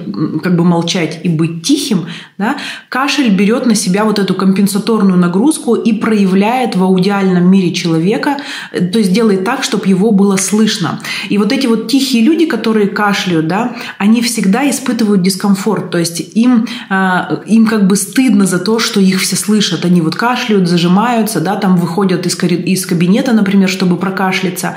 как 0.42 0.56
бы 0.56 0.64
молчать 0.64 1.20
и 1.22 1.28
быть 1.28 1.62
тихим, 1.62 2.06
да, 2.38 2.56
кашель 2.88 3.30
берет 3.30 3.66
на 3.66 3.74
себя 3.74 4.04
вот 4.04 4.18
эту 4.18 4.34
компенсаторную 4.34 5.18
нагрузку 5.18 5.74
и 5.74 5.92
проявляет 5.92 6.76
в 6.76 6.82
аудиальном 6.82 7.50
мире 7.50 7.72
человека 7.72 8.38
то 8.70 8.98
есть 8.98 9.12
делает 9.12 9.44
так, 9.44 9.64
чтобы 9.64 9.86
его 9.86 10.10
было 10.10 10.36
слышно. 10.36 11.00
И 11.28 11.38
вот 11.38 11.52
эти 11.52 11.66
вот 11.66 11.88
тихие 11.88 12.22
люди, 12.22 12.46
которые 12.46 12.88
кашляют, 12.88 13.46
да, 13.48 13.76
они 13.98 14.22
всегда 14.22 14.68
испытывают 14.68 15.22
дискомфорт, 15.22 15.90
то 15.90 15.98
есть 15.98 16.20
им, 16.34 16.66
э, 16.90 17.42
им 17.46 17.66
как 17.66 17.86
бы 17.86 17.96
стыдно 17.96 18.46
за 18.46 18.58
то, 18.58 18.78
что 18.78 19.00
их 19.00 19.20
все 19.20 19.36
слышат. 19.36 19.84
Они 19.84 20.00
вот 20.00 20.16
кашляют, 20.16 20.68
зажимаются, 20.68 21.40
да, 21.40 21.56
там 21.56 21.76
выходят 21.76 22.26
из, 22.26 22.42
из 22.42 22.86
кабинета, 22.86 23.32
например, 23.32 23.68
чтобы 23.68 23.96
прокашляться. 23.96 24.76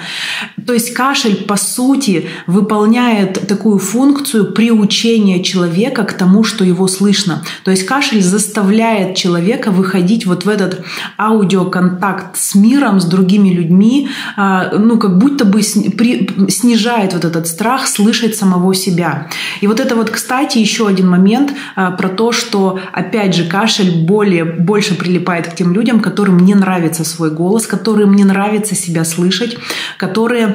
То 0.66 0.74
есть 0.74 0.94
кашель, 0.94 1.36
по 1.46 1.58
сути, 1.58 2.28
выполняет 2.48 3.48
такую 3.48 3.80
функцию 3.80 4.54
приучения 4.54 5.42
человека 5.44 6.04
к 6.04 6.14
тому, 6.14 6.44
что 6.44 6.64
его 6.64 6.88
слышно. 6.88 7.44
То 7.64 7.72
есть 7.72 7.86
кашель 7.86 8.22
заставляет 8.22 9.16
человека 9.16 9.72
выходить 9.72 10.26
вот 10.26 10.46
в 10.46 10.50
этот 10.50 10.84
аудиоконтакт 11.18 12.38
с 12.38 12.56
миром, 12.56 13.00
с 13.00 13.06
другими 13.06 13.50
людьми, 13.50 14.10
а, 14.36 14.72
ну, 14.78 14.98
как 14.98 15.18
будто 15.18 15.46
бы 15.46 15.62
снижает 15.62 17.14
вот 17.14 17.26
этот 17.26 17.48
страх 17.48 17.88
слышать 17.88 18.36
самого 18.36 18.74
себя. 18.74 19.30
И 19.62 19.68
вот 19.68 19.80
это 19.80 19.96
вот, 19.96 20.10
кстати, 20.10 20.58
еще 20.58 20.88
один 20.88 21.10
момент 21.10 21.54
а, 21.76 21.92
про 21.92 22.10
то, 22.10 22.32
что, 22.32 22.80
опять 22.92 23.36
же, 23.36 23.46
кашель 23.46 24.06
более, 24.06 24.46
больше 24.46 24.96
прилипает 24.96 25.48
к 25.48 25.56
тем 25.56 25.74
людям, 25.74 26.00
которым 26.00 26.40
не 26.40 26.56
нравится 26.56 27.04
свой 27.04 27.32
голос, 27.32 27.68
которым 27.68 28.16
не 28.16 28.24
нравится 28.24 28.76
себя 28.76 29.04
слышать, 29.04 29.58
которые 29.98 30.51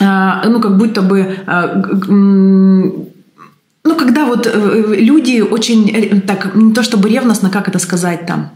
а, 0.00 0.42
ну, 0.48 0.60
как 0.60 0.76
будто 0.76 1.02
бы 1.02 1.38
ну, 3.86 3.96
когда 3.96 4.24
вот 4.24 4.46
э, 4.46 4.94
люди 4.96 5.42
очень, 5.42 5.90
э, 5.90 6.20
так, 6.22 6.54
не 6.54 6.72
то 6.72 6.82
чтобы 6.82 7.10
ревностно, 7.10 7.50
как 7.50 7.68
это 7.68 7.78
сказать 7.78 8.26
там, 8.26 8.50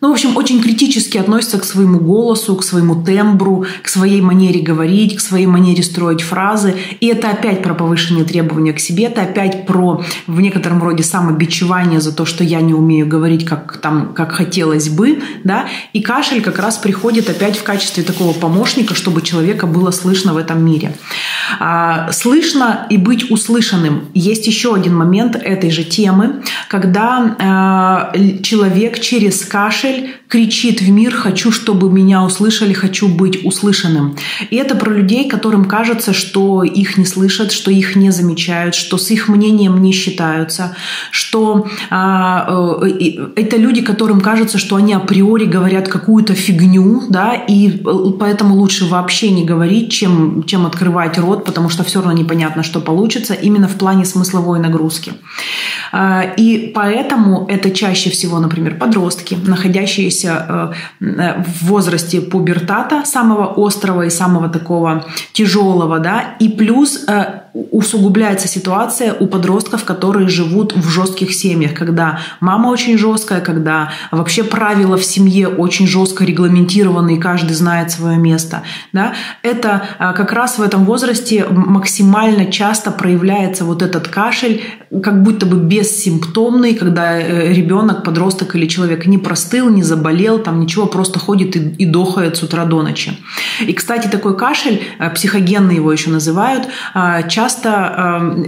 ну, 0.00 0.10
в 0.10 0.12
общем, 0.12 0.36
очень 0.36 0.62
критически 0.62 1.18
относится 1.18 1.58
к 1.58 1.64
своему 1.64 1.98
голосу, 1.98 2.54
к 2.54 2.62
своему 2.62 3.02
тембру, 3.02 3.66
к 3.82 3.88
своей 3.88 4.20
манере 4.20 4.60
говорить, 4.60 5.16
к 5.16 5.20
своей 5.20 5.46
манере 5.46 5.82
строить 5.82 6.22
фразы. 6.22 6.76
И 7.00 7.06
это 7.06 7.30
опять 7.30 7.62
про 7.62 7.74
повышенные 7.74 8.24
требования 8.24 8.72
к 8.72 8.78
себе, 8.78 9.04
это 9.04 9.22
опять 9.22 9.66
про 9.66 10.04
в 10.26 10.40
некотором 10.40 10.82
роде 10.82 11.02
самобичевание 11.02 12.00
за 12.00 12.14
то, 12.14 12.26
что 12.26 12.44
я 12.44 12.60
не 12.60 12.74
умею 12.74 13.08
говорить, 13.08 13.44
как, 13.44 13.78
там, 13.78 14.14
как 14.14 14.32
хотелось 14.32 14.88
бы. 14.88 15.20
Да? 15.42 15.66
И 15.92 16.00
кашель 16.00 16.42
как 16.42 16.60
раз 16.60 16.78
приходит 16.78 17.28
опять 17.28 17.56
в 17.56 17.64
качестве 17.64 18.04
такого 18.04 18.32
помощника, 18.32 18.94
чтобы 18.94 19.22
человека 19.22 19.66
было 19.66 19.90
слышно 19.90 20.32
в 20.32 20.36
этом 20.36 20.64
мире. 20.64 20.94
А, 21.58 22.12
слышно 22.12 22.86
и 22.88 22.96
быть 22.96 23.30
услышанным. 23.30 24.10
Есть 24.14 24.46
еще 24.46 24.74
один 24.74 24.94
момент 24.94 25.34
этой 25.34 25.70
же 25.70 25.82
темы, 25.82 26.42
когда 26.68 27.36
а, 27.40 28.12
человек 28.42 29.00
через 29.00 29.44
кашель 29.44 29.87
кашель 29.88 30.14
кричит 30.28 30.82
в 30.82 30.90
мир 30.90 31.14
«хочу, 31.14 31.50
чтобы 31.50 31.90
меня 31.90 32.22
услышали, 32.22 32.72
хочу 32.72 33.08
быть 33.08 33.44
услышанным». 33.44 34.16
И 34.50 34.56
это 34.56 34.74
про 34.74 34.92
людей, 34.92 35.28
которым 35.28 35.64
кажется, 35.64 36.12
что 36.12 36.62
их 36.62 36.98
не 36.98 37.06
слышат, 37.06 37.50
что 37.52 37.70
их 37.70 37.96
не 37.96 38.10
замечают, 38.10 38.74
что 38.74 38.98
с 38.98 39.10
их 39.10 39.28
мнением 39.28 39.80
не 39.80 39.92
считаются, 39.92 40.76
что 41.10 41.66
а, 41.90 42.82
э, 42.82 43.30
это 43.36 43.56
люди, 43.56 43.80
которым 43.80 44.20
кажется, 44.20 44.58
что 44.58 44.76
они 44.76 44.92
априори 44.92 45.44
говорят 45.44 45.88
какую-то 45.88 46.34
фигню, 46.34 47.04
да, 47.08 47.34
и 47.34 47.70
поэтому 48.20 48.56
лучше 48.56 48.84
вообще 48.84 49.30
не 49.30 49.44
говорить, 49.44 49.90
чем, 49.90 50.42
чем 50.44 50.66
открывать 50.66 51.18
рот, 51.18 51.44
потому 51.44 51.70
что 51.70 51.84
все 51.84 52.00
равно 52.00 52.12
непонятно, 52.12 52.62
что 52.62 52.80
получится, 52.80 53.34
именно 53.34 53.68
в 53.68 53.76
плане 53.76 54.04
смысловой 54.04 54.58
нагрузки. 54.60 55.12
А, 55.92 56.22
и 56.36 56.70
поэтому 56.74 57.46
это 57.48 57.70
чаще 57.70 58.10
всего, 58.10 58.38
например, 58.38 58.76
подростки, 58.76 59.36
находящиеся 59.78 60.74
э, 61.00 61.42
в 61.42 61.66
возрасте 61.66 62.20
пубертата, 62.20 63.04
самого 63.04 63.54
острого 63.56 64.02
и 64.02 64.10
самого 64.10 64.48
такого 64.48 65.04
тяжелого, 65.32 65.98
да, 65.98 66.36
и 66.40 66.48
плюс 66.48 67.04
э, 67.08 67.40
усугубляется 67.70 68.48
ситуация 68.48 69.14
у 69.14 69.26
подростков, 69.26 69.84
которые 69.84 70.28
живут 70.28 70.74
в 70.76 70.88
жестких 70.88 71.32
семьях, 71.32 71.74
когда 71.74 72.20
мама 72.40 72.68
очень 72.68 72.98
жесткая, 72.98 73.40
когда 73.40 73.90
вообще 74.10 74.44
правила 74.44 74.96
в 74.96 75.04
семье 75.04 75.48
очень 75.48 75.86
жестко 75.86 76.24
регламентированы, 76.24 77.16
и 77.16 77.20
каждый 77.20 77.54
знает 77.54 77.90
свое 77.90 78.18
место. 78.18 78.62
Да? 78.92 79.14
Это 79.42 79.82
а, 79.98 80.12
как 80.12 80.32
раз 80.32 80.58
в 80.58 80.62
этом 80.62 80.84
возрасте 80.84 81.46
максимально 81.48 82.46
часто 82.46 82.90
проявляется 82.90 83.64
вот 83.64 83.82
этот 83.82 84.08
кашель, 84.08 84.62
как 84.90 85.22
будто 85.22 85.44
бы 85.46 85.56
бессимптомный, 85.58 86.74
когда 86.74 87.20
э, 87.20 87.52
ребенок, 87.52 88.04
подросток 88.04 88.56
или 88.56 88.66
человек 88.66 89.06
не 89.06 89.18
простыл, 89.18 89.68
не 89.68 89.82
заболел, 89.82 90.38
там 90.38 90.60
ничего, 90.60 90.86
просто 90.86 91.18
ходит 91.18 91.56
и, 91.56 91.60
и 91.60 91.84
дохает 91.84 92.36
с 92.36 92.42
утра 92.42 92.64
до 92.64 92.82
ночи. 92.82 93.12
И, 93.60 93.72
кстати, 93.74 94.08
такой 94.08 94.36
кашель, 94.36 94.82
э, 94.98 95.10
психогенный 95.10 95.76
его 95.76 95.92
еще 95.92 96.10
называют, 96.10 96.68
а, 96.94 97.22
часто 97.24 97.68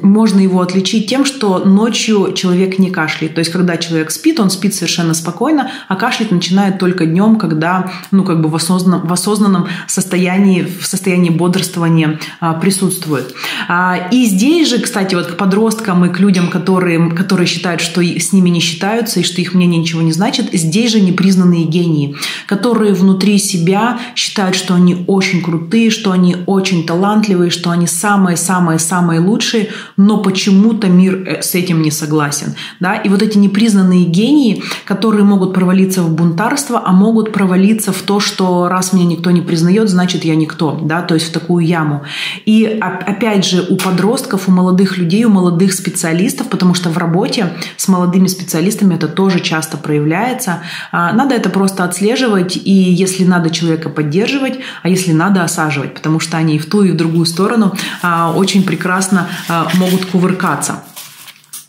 э, 0.01 0.07
можно 0.07 0.41
его 0.41 0.61
отличить 0.61 1.09
тем, 1.09 1.25
что 1.25 1.59
ночью 1.59 2.33
человек 2.35 2.79
не 2.79 2.91
кашляет. 2.91 3.35
То 3.35 3.41
есть, 3.41 3.53
когда 3.53 3.77
человек 3.77 4.11
спит, 4.11 4.41
он 4.41 4.51
спит 4.51 4.75
совершенно 4.75 5.13
спокойно, 5.15 5.71
а 5.89 5.97
кашлять 5.97 6.31
начинает 6.31 6.79
только 6.79 7.05
днем, 7.05 7.37
когда, 7.37 7.93
ну, 8.13 8.25
как 8.25 8.41
бы 8.41 8.49
в 8.49 8.55
осознанном, 8.57 9.07
в 9.07 9.13
осознанном 9.13 9.69
состоянии, 9.87 10.63
в 10.63 10.87
состоянии 10.87 11.31
бодрствования 11.31 12.19
э, 12.41 12.55
присутствует. 12.61 13.35
А, 13.69 14.09
и 14.11 14.25
здесь 14.25 14.69
же, 14.69 14.79
кстати, 14.79 15.15
вот 15.15 15.27
к 15.27 15.37
подросткам 15.37 16.07
и 16.07 16.09
к 16.09 16.19
людям, 16.19 16.30
которые, 16.51 17.11
которые 17.11 17.47
считают, 17.47 17.81
что 17.81 18.03
с 18.03 18.33
ними 18.33 18.51
не 18.51 18.61
считаются 18.61 19.21
и 19.21 19.23
что 19.23 19.41
их 19.41 19.55
мнение 19.55 19.81
ничего 19.81 20.03
не 20.03 20.13
значит, 20.13 20.51
здесь 20.53 20.93
же 20.93 21.01
непризнанные 21.01 21.65
гении, 21.65 22.17
которые 22.47 22.95
внутри 22.95 23.39
себя 23.39 23.99
считают, 24.15 24.55
что 24.57 24.75
они 24.75 25.05
очень 25.07 25.43
крутые, 25.43 25.91
что 25.91 26.13
они 26.13 26.37
очень 26.47 26.87
талантливые, 26.87 27.51
что 27.51 27.71
они 27.71 27.87
самые-самые 27.87 28.79
самые 28.79 29.21
лучшие, 29.21 29.69
но 29.97 30.19
почему-то 30.19 30.89
мир 30.89 31.25
э, 31.27 31.43
с 31.43 31.55
этим 31.55 31.83
не 31.83 31.91
согласен. 31.91 32.55
Да? 32.81 32.97
И 32.97 33.09
вот 33.09 33.23
эти 33.23 33.39
непризнанные 33.39 34.05
гении, 34.05 34.63
которые 34.85 35.25
могут 35.25 35.55
провалиться 35.55 36.03
в 36.03 36.11
бунтарство, 36.15 36.83
а 36.85 36.93
могут 36.93 37.33
провалиться 37.33 37.93
в 37.93 38.03
то, 38.03 38.21
что 38.21 38.69
раз 38.69 38.93
меня 38.93 39.05
никто 39.05 39.31
не 39.31 39.43
признает, 39.43 39.89
значит 39.89 40.25
я 40.25 40.35
никто, 40.35 40.79
да, 40.83 41.03
то 41.03 41.15
есть 41.15 41.29
в 41.29 41.33
такую 41.33 41.65
яму. 41.65 42.03
И 42.47 42.65
опять 42.65 43.45
же 43.45 43.67
у 43.69 43.77
подростков, 43.77 44.49
у 44.49 44.53
молодых 44.53 44.99
людей, 44.99 45.25
у 45.25 45.31
молодых 45.31 45.73
специалистов, 45.73 46.20
потому 46.49 46.75
что 46.75 46.91
в 46.91 46.99
работе 46.99 47.51
с 47.77 47.89
молодыми 47.89 48.27
специалистами 48.27 48.95
это 48.95 49.09
тоже 49.09 49.41
часто 49.41 49.77
проявляется, 49.77 50.63
а, 50.93 51.13
надо 51.13 51.35
это 51.35 51.51
просто 51.51 51.85
отслеживать, 51.85 52.57
и 52.57 52.73
если 52.73 53.25
надо 53.25 53.51
человека 53.51 53.89
поддерживать, 53.89 54.59
а 54.83 54.89
если 54.89 55.13
надо 55.13 55.43
осаживать, 55.43 55.95
потому 55.95 56.21
что 56.21 56.37
они 56.37 56.57
и 56.57 56.59
в 56.59 56.67
ту, 56.67 56.83
и 56.83 56.93
в 56.93 56.97
другую 56.97 57.27
сторону 57.27 57.75
а, 58.03 58.33
очень 58.33 58.65
прекрасно 58.65 59.29
а, 59.49 59.69
могут 59.75 60.07
кувыркаться. 60.07 60.83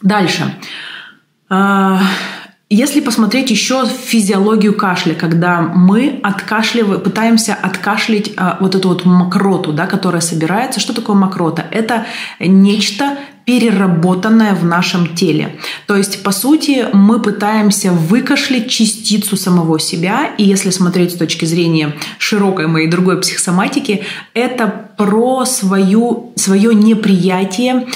Дальше. 0.02 0.56
Если 2.74 3.02
посмотреть 3.02 3.52
еще 3.52 3.86
физиологию 3.86 4.74
кашля, 4.74 5.14
когда 5.14 5.60
мы 5.60 6.22
откашливаем, 6.24 7.02
пытаемся 7.02 7.54
откашлять 7.54 8.32
а, 8.38 8.56
вот 8.62 8.76
эту 8.76 8.88
вот 8.88 9.04
мокроту, 9.04 9.74
да, 9.74 9.88
которая 9.88 10.22
собирается. 10.22 10.80
Что 10.80 10.94
такое 10.94 11.18
мокрота? 11.18 11.66
Это 11.70 12.06
нечто 12.40 13.18
переработанное 13.46 14.54
в 14.54 14.64
нашем 14.64 15.16
теле. 15.16 15.58
То 15.88 15.96
есть, 15.96 16.24
по 16.24 16.32
сути, 16.32 16.88
мы 16.94 17.22
пытаемся 17.22 17.92
выкашлять 17.92 18.70
частицу 18.70 19.38
самого 19.38 19.80
себя, 19.80 20.32
и 20.38 20.44
если 20.44 20.70
смотреть 20.70 21.14
с 21.14 21.18
точки 21.18 21.46
зрения 21.46 21.96
широкой 22.18 22.68
моей 22.68 22.88
другой 22.88 23.20
психосоматики, 23.20 24.04
это 24.34 24.92
про 24.98 25.46
свою, 25.46 26.34
свое 26.36 26.74
неприятие 26.76 27.88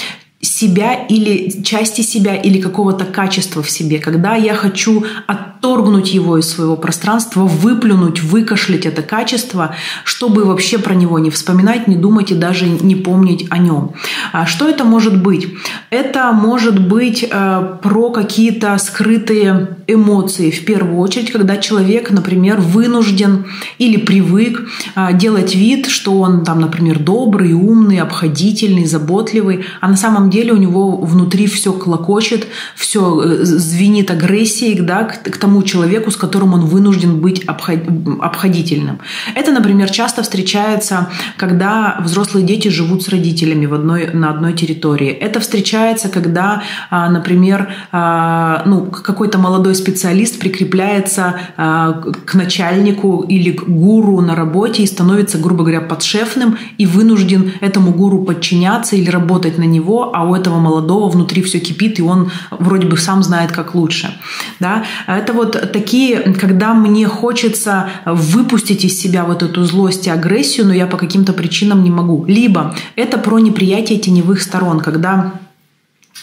себя 0.46 0.94
или 0.94 1.62
части 1.62 2.02
себя 2.02 2.36
или 2.36 2.60
какого-то 2.60 3.04
качества 3.04 3.62
в 3.62 3.70
себе, 3.70 3.98
когда 3.98 4.34
я 4.34 4.54
хочу 4.54 5.04
отторгнуть 5.26 6.12
его 6.12 6.38
из 6.38 6.48
своего 6.48 6.76
пространства, 6.76 7.42
выплюнуть, 7.44 8.22
выкашлять 8.22 8.86
это 8.86 9.02
качество, 9.02 9.74
чтобы 10.04 10.44
вообще 10.44 10.78
про 10.78 10.94
него 10.94 11.18
не 11.18 11.30
вспоминать, 11.30 11.88
не 11.88 11.96
думать 11.96 12.30
и 12.30 12.34
даже 12.34 12.66
не 12.66 12.94
помнить 12.94 13.46
о 13.50 13.58
нем. 13.58 13.92
А 14.32 14.46
что 14.46 14.68
это 14.68 14.84
может 14.84 15.22
быть? 15.22 15.48
Это 15.90 16.32
может 16.32 16.86
быть 16.86 17.26
э, 17.28 17.78
про 17.82 18.10
какие-то 18.10 18.76
скрытые 18.78 19.76
эмоции 19.86 20.50
в 20.50 20.64
первую 20.64 20.98
очередь, 20.98 21.32
когда 21.32 21.56
человек, 21.56 22.10
например, 22.10 22.60
вынужден 22.60 23.46
или 23.78 23.96
привык 23.96 24.68
э, 24.94 25.08
делать 25.14 25.54
вид, 25.54 25.86
что 25.86 26.20
он 26.20 26.44
там, 26.44 26.60
например, 26.60 26.98
добрый, 26.98 27.52
умный, 27.52 28.00
обходительный, 28.00 28.84
заботливый, 28.84 29.64
а 29.80 29.88
на 29.88 29.96
самом 29.96 30.30
деле 30.30 30.35
у 30.50 30.56
него 30.56 30.96
внутри 30.96 31.46
все 31.46 31.72
клокочет, 31.72 32.46
все 32.74 33.22
э, 33.22 33.44
звенит 33.44 34.10
агрессией 34.10 34.80
да, 34.80 35.04
к, 35.04 35.22
к 35.22 35.36
тому 35.36 35.62
человеку, 35.62 36.10
с 36.10 36.16
которым 36.16 36.54
он 36.54 36.66
вынужден 36.66 37.20
быть 37.20 37.44
обходительным. 37.44 38.98
Это, 39.34 39.52
например, 39.52 39.90
часто 39.90 40.22
встречается, 40.22 41.08
когда 41.36 41.98
взрослые 42.00 42.46
дети 42.46 42.68
живут 42.68 43.02
с 43.02 43.08
родителями 43.08 43.66
в 43.66 43.74
одной, 43.74 44.10
на 44.12 44.30
одной 44.30 44.52
территории. 44.52 45.10
Это 45.10 45.40
встречается, 45.40 46.08
когда, 46.08 46.62
а, 46.90 47.10
например, 47.10 47.68
а, 47.92 48.62
ну, 48.66 48.86
какой-то 48.86 49.38
молодой 49.38 49.74
специалист 49.74 50.38
прикрепляется 50.38 51.36
а, 51.56 51.92
к 52.24 52.34
начальнику 52.34 53.24
или 53.28 53.52
к 53.52 53.68
гуру 53.68 54.20
на 54.20 54.34
работе 54.34 54.82
и 54.82 54.86
становится, 54.86 55.38
грубо 55.38 55.64
говоря, 55.64 55.80
подшефным 55.80 56.58
и 56.78 56.86
вынужден 56.86 57.52
этому 57.60 57.92
гуру 57.92 58.24
подчиняться 58.24 58.96
или 58.96 59.10
работать 59.10 59.58
на 59.58 59.64
него, 59.64 60.12
а 60.14 60.25
у 60.26 60.34
этого 60.34 60.58
молодого 60.58 61.08
внутри 61.08 61.42
все 61.42 61.58
кипит, 61.58 61.98
и 61.98 62.02
он 62.02 62.30
вроде 62.50 62.86
бы 62.86 62.96
сам 62.96 63.22
знает, 63.22 63.52
как 63.52 63.74
лучше. 63.74 64.14
Да? 64.60 64.84
Это 65.06 65.32
вот 65.32 65.72
такие, 65.72 66.34
когда 66.34 66.74
мне 66.74 67.06
хочется 67.06 67.88
выпустить 68.04 68.84
из 68.84 69.00
себя 69.00 69.24
вот 69.24 69.42
эту 69.42 69.64
злость 69.64 70.06
и 70.06 70.10
агрессию, 70.10 70.66
но 70.66 70.74
я 70.74 70.86
по 70.86 70.96
каким-то 70.96 71.32
причинам 71.32 71.82
не 71.82 71.90
могу. 71.90 72.24
Либо 72.26 72.74
это 72.96 73.18
про 73.18 73.38
неприятие 73.38 73.98
теневых 73.98 74.42
сторон, 74.42 74.80
когда 74.80 75.32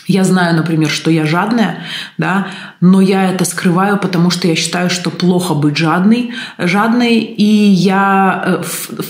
я 0.07 0.23
знаю, 0.23 0.55
например, 0.55 0.89
что 0.89 1.09
я 1.09 1.25
жадная, 1.25 1.77
да, 2.17 2.47
но 2.81 2.99
я 2.99 3.31
это 3.31 3.45
скрываю, 3.45 3.97
потому 3.97 4.31
что 4.31 4.47
я 4.47 4.55
считаю, 4.55 4.89
что 4.89 5.09
плохо 5.09 5.53
быть 5.53 5.77
жадной, 5.77 6.33
жадной, 6.57 7.19
и 7.19 7.43
я 7.45 8.61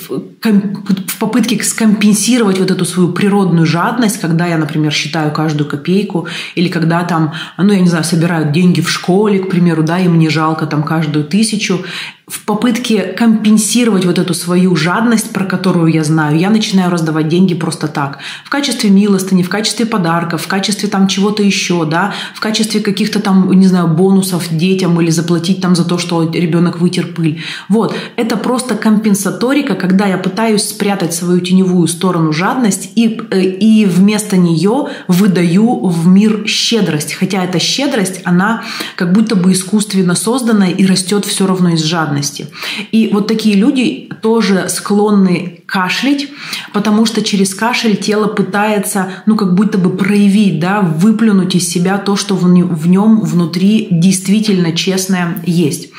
э, 0.09 0.19
в, 0.43 1.19
попытке 1.19 1.63
скомпенсировать 1.63 2.59
вот 2.59 2.71
эту 2.71 2.85
свою 2.85 3.13
природную 3.13 3.65
жадность, 3.65 4.19
когда 4.19 4.45
я, 4.47 4.57
например, 4.57 4.91
считаю 4.91 5.31
каждую 5.31 5.69
копейку, 5.69 6.27
или 6.55 6.67
когда 6.67 7.03
там, 7.03 7.33
ну, 7.57 7.71
я 7.71 7.79
не 7.79 7.87
знаю, 7.87 8.03
собирают 8.03 8.51
деньги 8.51 8.81
в 8.81 8.89
школе, 8.89 9.39
к 9.39 9.49
примеру, 9.49 9.83
да, 9.83 9.99
и 9.99 10.07
мне 10.07 10.29
жалко 10.29 10.65
там 10.65 10.83
каждую 10.83 11.25
тысячу, 11.25 11.79
в 12.27 12.45
попытке 12.45 13.01
компенсировать 13.01 14.05
вот 14.05 14.17
эту 14.17 14.33
свою 14.33 14.75
жадность, 14.75 15.33
про 15.33 15.45
которую 15.45 15.91
я 15.91 16.03
знаю, 16.03 16.37
я 16.37 16.49
начинаю 16.49 16.89
раздавать 16.89 17.27
деньги 17.27 17.53
просто 17.53 17.87
так. 17.87 18.19
В 18.45 18.49
качестве 18.49 18.89
милостыни, 18.89 19.43
в 19.43 19.49
качестве 19.49 19.85
подарков, 19.85 20.41
в 20.41 20.47
качестве 20.47 20.87
там 20.87 21.07
чего-то 21.07 21.43
еще, 21.43 21.85
да, 21.85 22.13
в 22.33 22.39
качестве 22.39 22.79
каких-то 22.79 23.19
там, 23.19 23.51
не 23.51 23.67
знаю, 23.67 23.89
бонусов 23.89 24.47
детям 24.49 24.99
или 25.01 25.11
заплатить 25.11 25.61
там 25.61 25.75
за 25.75 25.85
то, 25.85 25.97
что 25.97 26.23
ребенок 26.23 26.79
вытер 26.79 27.07
пыль. 27.07 27.43
Вот. 27.67 27.95
Это 28.15 28.37
просто 28.37 28.75
компенсаторика, 28.75 29.75
когда 29.75 30.07
я 30.07 30.17
пытаюсь 30.17 30.32
спрятать 30.69 31.13
свою 31.13 31.39
теневую 31.39 31.87
сторону 31.87 32.33
жадность 32.33 32.91
и, 32.95 33.21
э, 33.31 33.41
и 33.41 33.85
вместо 33.85 34.37
нее 34.37 34.87
выдаю 35.07 35.87
в 35.87 36.07
мир 36.07 36.47
щедрость. 36.47 37.13
Хотя 37.13 37.43
эта 37.43 37.59
щедрость, 37.59 38.21
она 38.23 38.63
как 38.95 39.13
будто 39.13 39.35
бы 39.35 39.51
искусственно 39.51 40.15
созданная 40.15 40.71
и 40.71 40.85
растет 40.85 41.25
все 41.25 41.47
равно 41.47 41.69
из 41.69 41.83
жадности. 41.83 42.47
И 42.91 43.09
вот 43.11 43.27
такие 43.27 43.55
люди 43.55 44.09
тоже 44.21 44.67
склонны 44.69 45.63
кашлять, 45.65 46.27
потому 46.71 47.05
что 47.05 47.23
через 47.23 47.55
кашель 47.55 47.95
тело 47.95 48.27
пытается, 48.27 49.07
ну, 49.25 49.35
как 49.35 49.55
будто 49.55 49.77
бы 49.77 49.89
проявить, 49.89 50.59
да, 50.59 50.81
выплюнуть 50.81 51.55
из 51.55 51.67
себя 51.67 51.97
то, 51.97 52.15
что 52.15 52.35
в 52.35 52.87
нем 52.87 53.21
внутри 53.21 53.87
действительно 53.89 54.73
честное 54.73 55.41
есть. 55.45 55.89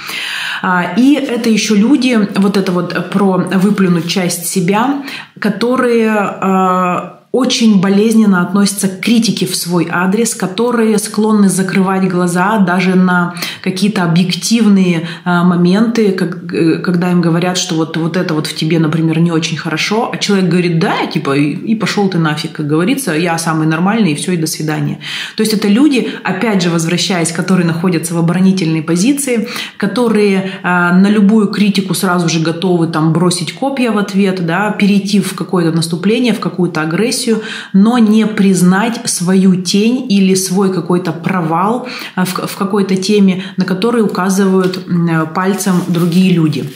А, 0.63 0.95
и 0.97 1.15
это 1.15 1.49
еще 1.51 1.75
люди, 1.75 2.29
вот 2.37 2.57
это 2.57 2.73
вот 2.73 3.11
про 3.11 3.39
выплюнуть 3.39 4.09
часть 4.09 4.47
себя, 4.47 5.03
которые 5.39 6.11
а, 6.11 7.14
очень 7.35 7.81
болезненно 7.81 8.43
относятся 8.43 8.87
к 8.87 9.01
критике 9.01 9.45
в 9.45 9.57
свой 9.57 9.89
адрес, 9.91 10.37
которые 10.37 10.97
склонны 10.99 11.49
закрывать 11.49 12.09
глаза 12.09 12.59
даже 12.59 12.95
на 12.95 13.35
какие-то 13.61 14.05
объективные 14.05 15.09
а, 15.25 15.43
моменты, 15.43 16.17
э, 16.17 16.79
когда 16.79 17.11
им 17.11 17.21
говорят, 17.21 17.59
что 17.59 17.75
вот, 17.75 17.97
вот 17.97 18.17
это 18.17 18.35
вот 18.35 18.47
в 18.47 18.55
тебе, 18.55 18.79
например, 18.79 19.19
не 19.19 19.33
очень 19.33 19.57
хорошо, 19.57 20.11
а 20.13 20.17
человек 20.17 20.49
говорит, 20.49 20.79
да, 20.79 21.07
типа, 21.07 21.37
и, 21.37 21.55
и 21.55 21.75
пошел 21.75 22.09
ты 22.09 22.19
нафиг, 22.19 22.53
как 22.53 22.69
говорится, 22.69 23.13
я 23.15 23.37
самый 23.37 23.67
нормальный, 23.67 24.13
и 24.13 24.15
все, 24.15 24.35
и 24.35 24.37
до 24.37 24.47
свидания. 24.47 25.01
То 25.37 25.43
есть 25.43 25.55
это 25.55 25.67
люди, 25.67 26.09
опять 26.23 26.63
же, 26.63 26.71
возвращаясь, 26.71 27.33
которые 27.33 27.67
находятся 27.67 28.15
в 28.15 28.19
оборонительной 28.19 28.83
позиции, 28.83 29.49
которые 29.77 30.53
а, 30.63 30.93
на 30.93 31.09
любую 31.09 31.49
критику 31.49 31.95
сразу 31.95 32.29
же 32.29 32.39
готовы 32.39 32.87
там 32.87 33.13
бросить 33.13 33.55
копья 33.55 33.91
в 33.91 33.99
ответ, 33.99 34.47
да, 34.47 34.71
перейти 34.71 35.19
в 35.19 35.35
какое-то 35.35 35.73
наступление, 35.73 36.33
в 36.33 36.39
какую-то 36.39 36.81
агрессию, 36.81 37.24
агрессию, 37.25 37.43
но 37.73 37.99
не 37.99 38.27
признать 38.27 39.01
свою 39.09 39.57
тень 39.63 40.07
или 40.11 40.35
свой 40.35 40.73
какой-то 40.73 41.13
провал 41.13 41.87
э, 42.17 42.25
в, 42.25 42.47
в 42.47 42.57
какой-то 42.57 42.97
теме, 42.97 43.45
на 43.57 43.65
который 43.65 44.03
указывают 44.03 44.87
пальцем 45.35 45.83
другие 45.89 46.33
люди. 46.33 46.71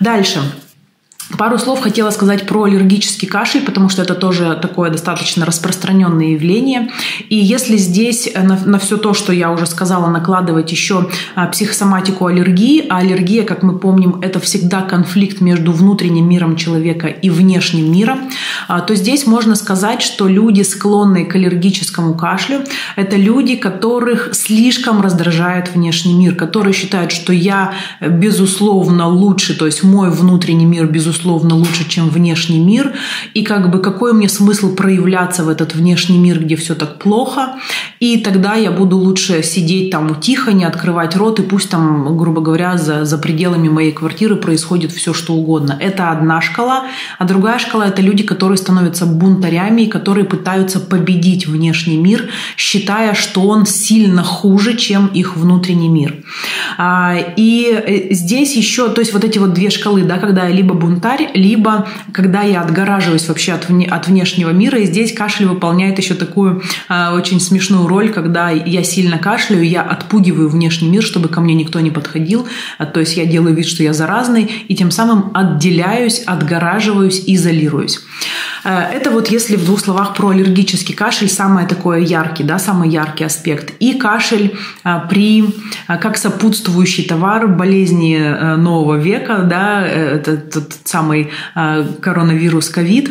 Дальше. 0.00 0.40
Пару 1.36 1.58
слов 1.58 1.80
хотела 1.80 2.10
сказать 2.10 2.46
про 2.46 2.64
аллергический 2.64 3.26
кашель, 3.26 3.62
потому 3.62 3.88
что 3.88 4.02
это 4.02 4.14
тоже 4.14 4.56
такое 4.60 4.90
достаточно 4.90 5.44
распространенное 5.44 6.26
явление. 6.26 6.90
И 7.28 7.36
если 7.36 7.76
здесь 7.76 8.30
на, 8.34 8.58
на 8.64 8.78
все 8.78 8.96
то, 8.96 9.14
что 9.14 9.32
я 9.32 9.50
уже 9.50 9.66
сказала, 9.66 10.08
накладывать 10.08 10.70
еще 10.70 11.08
а, 11.34 11.46
психосоматику 11.46 12.26
аллергии, 12.26 12.86
а 12.88 12.98
аллергия, 12.98 13.44
как 13.44 13.62
мы 13.62 13.78
помним, 13.78 14.20
это 14.22 14.38
всегда 14.38 14.82
конфликт 14.82 15.40
между 15.40 15.72
внутренним 15.72 16.28
миром 16.28 16.56
человека 16.56 17.08
и 17.08 17.30
внешним 17.30 17.90
миром, 17.90 18.30
а, 18.68 18.80
то 18.80 18.94
здесь 18.94 19.26
можно 19.26 19.56
сказать, 19.56 20.02
что 20.02 20.28
люди, 20.28 20.62
склонные 20.62 21.24
к 21.24 21.34
аллергическому 21.34 22.14
кашлю, 22.14 22.60
это 22.96 23.16
люди, 23.16 23.56
которых 23.56 24.34
слишком 24.34 25.00
раздражает 25.00 25.74
внешний 25.74 26.14
мир, 26.14 26.36
которые 26.36 26.74
считают, 26.74 27.10
что 27.10 27.32
я 27.32 27.74
безусловно 28.00 29.08
лучше, 29.08 29.58
то 29.58 29.66
есть 29.66 29.82
мой 29.82 30.10
внутренний 30.10 30.66
мир 30.66 30.86
безусловно 30.86 31.23
безусловно, 31.24 31.56
лучше, 31.56 31.88
чем 31.88 32.08
внешний 32.08 32.58
мир. 32.58 32.92
И 33.34 33.42
как 33.42 33.70
бы 33.70 33.80
какой 33.80 34.12
мне 34.12 34.28
смысл 34.28 34.74
проявляться 34.74 35.42
в 35.44 35.48
этот 35.48 35.74
внешний 35.74 36.18
мир, 36.18 36.38
где 36.38 36.56
все 36.56 36.74
так 36.74 36.98
плохо. 36.98 37.54
И 38.00 38.18
тогда 38.18 38.54
я 38.54 38.70
буду 38.70 38.96
лучше 38.96 39.42
сидеть 39.42 39.90
там 39.90 40.20
тихо, 40.20 40.52
не 40.52 40.64
открывать 40.64 41.16
рот, 41.16 41.40
и 41.40 41.42
пусть 41.42 41.70
там, 41.70 42.16
грубо 42.16 42.40
говоря, 42.42 42.76
за, 42.76 43.04
за 43.04 43.18
пределами 43.18 43.68
моей 43.68 43.92
квартиры 43.92 44.36
происходит 44.36 44.92
все, 44.92 45.14
что 45.14 45.34
угодно. 45.34 45.78
Это 45.80 46.10
одна 46.10 46.40
шкала. 46.40 46.84
А 47.18 47.24
другая 47.24 47.58
шкала– 47.58 47.86
это 47.88 48.02
люди, 48.02 48.22
которые 48.22 48.58
становятся 48.58 49.06
бунтарями 49.06 49.82
и 49.82 49.86
которые 49.86 50.24
пытаются 50.24 50.80
победить 50.80 51.46
внешний 51.46 51.96
мир, 51.96 52.28
считая, 52.56 53.14
что 53.14 53.40
он 53.40 53.66
сильно 53.66 54.22
хуже, 54.22 54.76
чем 54.76 55.06
их 55.06 55.36
внутренний 55.36 55.88
мир. 55.88 56.16
А, 56.78 57.16
и 57.36 57.66
э, 57.72 58.14
здесь 58.14 58.56
еще, 58.56 58.88
то 58.88 59.00
есть 59.00 59.12
вот 59.12 59.24
эти 59.24 59.38
вот 59.38 59.54
две 59.54 59.70
шкалы, 59.70 60.02
да, 60.02 60.18
когда 60.18 60.46
я 60.46 60.54
либо 60.54 60.74
бунтарь, 60.74 61.03
янтарь, 61.04 61.30
либо 61.34 61.86
когда 62.12 62.42
я 62.42 62.62
отгораживаюсь 62.62 63.28
вообще 63.28 63.52
от, 63.52 63.68
вне, 63.68 63.86
от 63.86 64.06
внешнего 64.06 64.50
мира. 64.50 64.78
И 64.78 64.86
здесь 64.86 65.12
кашель 65.12 65.46
выполняет 65.46 65.98
еще 65.98 66.14
такую 66.14 66.62
э, 66.88 67.10
очень 67.10 67.40
смешную 67.40 67.86
роль, 67.86 68.10
когда 68.10 68.50
я 68.50 68.82
сильно 68.82 69.18
кашляю, 69.18 69.66
я 69.66 69.82
отпугиваю 69.82 70.48
внешний 70.48 70.88
мир, 70.88 71.02
чтобы 71.02 71.28
ко 71.28 71.40
мне 71.40 71.54
никто 71.54 71.80
не 71.80 71.90
подходил. 71.90 72.46
А, 72.78 72.86
то 72.86 73.00
есть 73.00 73.16
я 73.16 73.26
делаю 73.26 73.54
вид, 73.54 73.66
что 73.66 73.82
я 73.82 73.92
заразный, 73.92 74.50
и 74.68 74.74
тем 74.74 74.90
самым 74.90 75.30
отделяюсь, 75.34 76.22
отгораживаюсь, 76.26 77.22
изолируюсь. 77.26 78.00
Это 78.64 79.10
вот 79.10 79.28
если 79.28 79.56
в 79.56 79.64
двух 79.64 79.80
словах 79.80 80.14
про 80.14 80.30
аллергический 80.30 80.94
кашель, 80.94 81.28
самый 81.28 81.66
такой 81.66 82.04
яркий, 82.04 82.44
да, 82.44 82.58
самый 82.58 82.88
яркий 82.88 83.24
аспект. 83.24 83.74
И 83.78 83.94
кашель 83.94 84.56
при, 85.10 85.44
как 85.86 86.16
сопутствующий 86.16 87.04
товар 87.04 87.46
болезни 87.46 88.56
нового 88.56 88.96
века, 88.96 89.42
да, 89.42 89.86
это 89.86 90.36
тот 90.36 90.72
самый 90.94 91.30
коронавирус, 92.00 92.68
ковид. 92.68 93.10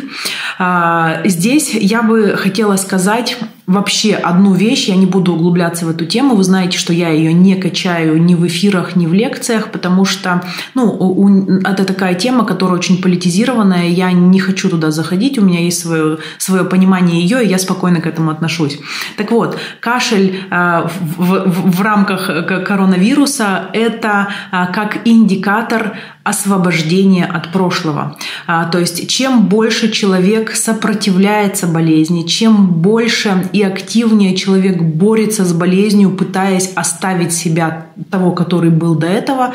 Здесь 1.24 1.74
я 1.74 2.02
бы 2.02 2.34
хотела 2.36 2.76
сказать 2.76 3.36
вообще 3.66 4.14
одну 4.14 4.52
вещь, 4.52 4.88
я 4.88 4.96
не 4.96 5.06
буду 5.06 5.34
углубляться 5.34 5.86
в 5.86 5.90
эту 5.90 6.04
тему, 6.06 6.34
вы 6.34 6.44
знаете, 6.44 6.76
что 6.78 6.92
я 6.92 7.08
ее 7.08 7.32
не 7.32 7.54
качаю 7.54 8.22
ни 8.22 8.34
в 8.34 8.46
эфирах, 8.46 8.96
ни 8.96 9.06
в 9.06 9.14
лекциях, 9.14 9.70
потому 9.70 10.04
что 10.04 10.42
ну, 10.74 10.84
у, 10.84 11.28
это 11.60 11.84
такая 11.84 12.14
тема, 12.14 12.44
которая 12.44 12.78
очень 12.78 13.00
политизированная, 13.00 13.88
я 13.88 14.12
не 14.12 14.38
хочу 14.38 14.68
туда 14.68 14.90
заходить, 14.90 15.38
у 15.38 15.42
меня 15.42 15.60
есть 15.60 15.80
свое, 15.80 16.18
свое 16.38 16.64
понимание 16.64 17.20
ее, 17.22 17.44
и 17.44 17.48
я 17.48 17.58
спокойно 17.58 18.00
к 18.00 18.06
этому 18.06 18.30
отношусь. 18.30 18.78
Так 19.16 19.30
вот, 19.30 19.58
кашель 19.80 20.40
э, 20.50 20.88
в, 21.16 21.48
в, 21.48 21.76
в 21.76 21.82
рамках 21.82 22.26
коронавируса– 22.66 23.70
это 23.72 24.28
э, 24.52 24.66
как 24.72 25.06
индикатор 25.06 25.96
освобождения 26.24 27.26
от 27.26 27.52
прошлого. 27.52 28.16
А, 28.46 28.64
то 28.64 28.78
есть 28.78 29.08
чем 29.08 29.46
больше 29.46 29.90
человек 29.90 30.56
сопротивляется 30.56 31.66
болезни, 31.66 32.22
чем 32.22 32.66
больше 32.66 33.48
и 33.54 33.62
активнее 33.62 34.34
человек 34.34 34.82
борется 34.82 35.44
с 35.44 35.52
болезнью, 35.52 36.10
пытаясь 36.10 36.72
оставить 36.74 37.32
себя 37.32 37.86
того, 38.10 38.32
который 38.32 38.70
был 38.70 38.96
до 38.96 39.06
этого, 39.06 39.54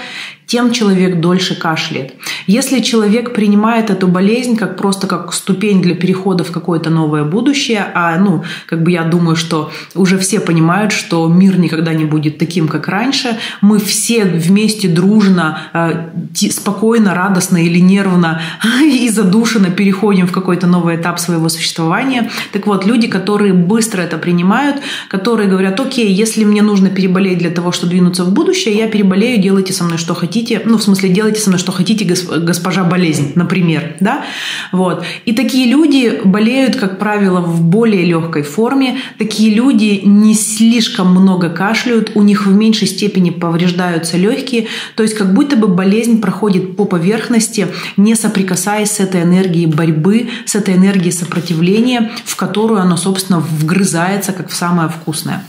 тем 0.49 0.71
человек 0.71 1.19
дольше 1.19 1.53
кашляет. 1.53 2.15
Если 2.47 2.79
человек 2.79 3.33
принимает 3.33 3.91
эту 3.91 4.07
болезнь 4.07 4.55
как 4.55 4.77
просто 4.77 5.05
как 5.05 5.31
ступень 5.31 5.79
для 5.79 5.93
перехода 5.93 6.43
в 6.43 6.51
какое-то 6.51 6.89
новое 6.89 7.23
будущее, 7.23 7.85
а 7.93 8.17
ну, 8.17 8.43
как 8.65 8.81
бы 8.81 8.89
я 8.89 9.03
думаю, 9.03 9.35
что 9.35 9.71
уже 9.93 10.17
все 10.17 10.39
понимают, 10.39 10.91
что 10.91 11.27
мир 11.27 11.59
никогда 11.59 11.93
не 11.93 12.05
будет 12.05 12.39
таким, 12.39 12.67
как 12.67 12.87
раньше, 12.87 13.37
мы 13.61 13.77
все 13.77 14.25
вместе 14.25 14.87
дружно, 14.87 15.59
э, 15.73 16.49
спокойно, 16.49 17.13
радостно 17.13 17.63
или 17.63 17.77
нервно 17.77 18.41
и 18.83 19.07
задушенно 19.09 19.69
переходим 19.69 20.25
в 20.25 20.31
какой-то 20.31 20.65
новый 20.65 20.95
этап 20.95 21.19
своего 21.19 21.47
существования. 21.49 22.31
Так 22.53 22.65
вот, 22.65 22.87
люди, 22.87 23.07
которые 23.07 23.53
быстро 23.53 24.01
это 24.01 24.17
принимают, 24.17 24.77
которые 25.09 25.47
говорят, 25.47 25.79
окей, 25.79 26.11
если 26.11 26.43
мне 26.43 26.63
нужно 26.63 26.89
переболеть 26.89 27.37
для 27.37 27.51
того, 27.51 27.71
чтобы 27.71 27.91
двинуться 27.91 28.23
в 28.23 28.33
будущее, 28.33 28.75
я 28.75 28.87
переболею, 28.87 29.39
делайте 29.39 29.73
со 29.73 29.83
мной 29.83 29.99
что 29.99 30.15
хотите, 30.15 30.38
хотите, 30.39 30.61
ну, 30.65 30.77
в 30.77 30.83
смысле, 30.83 31.09
делайте 31.09 31.41
со 31.41 31.49
мной, 31.49 31.59
что 31.59 31.71
хотите, 31.71 32.05
госпожа 32.05 32.83
болезнь, 32.83 33.33
например, 33.35 33.95
да, 33.99 34.23
вот. 34.71 35.03
И 35.25 35.33
такие 35.33 35.69
люди 35.69 36.21
болеют, 36.23 36.75
как 36.75 36.99
правило, 36.99 37.41
в 37.41 37.61
более 37.61 38.05
легкой 38.05 38.43
форме, 38.43 38.97
такие 39.17 39.53
люди 39.53 40.01
не 40.05 40.33
слишком 40.33 41.11
много 41.11 41.49
кашляют, 41.49 42.11
у 42.15 42.21
них 42.21 42.45
в 42.45 42.53
меньшей 42.53 42.87
степени 42.87 43.31
повреждаются 43.31 44.17
легкие, 44.17 44.67
то 44.95 45.03
есть 45.03 45.15
как 45.15 45.33
будто 45.33 45.55
бы 45.55 45.67
болезнь 45.67 46.21
проходит 46.21 46.77
по 46.77 46.85
поверхности, 46.85 47.67
не 47.97 48.15
соприкасаясь 48.15 48.91
с 48.91 48.99
этой 48.99 49.23
энергией 49.23 49.65
борьбы, 49.65 50.29
с 50.45 50.55
этой 50.55 50.75
энергией 50.75 51.11
сопротивления, 51.11 52.11
в 52.25 52.35
которую 52.35 52.79
она, 52.79 52.97
собственно, 52.97 53.39
вгрызается 53.39 54.31
как 54.31 54.49
в 54.49 54.55
самое 54.55 54.89
вкусное. 54.89 55.43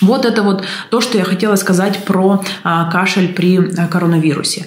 Вот 0.00 0.24
это 0.24 0.42
вот 0.42 0.64
то, 0.90 1.00
что 1.00 1.18
я 1.18 1.24
хотела 1.24 1.56
сказать 1.56 2.04
про 2.04 2.44
а, 2.64 2.90
кашель 2.90 3.32
при 3.32 3.58
а, 3.58 3.88
коронавирусе. 3.88 4.66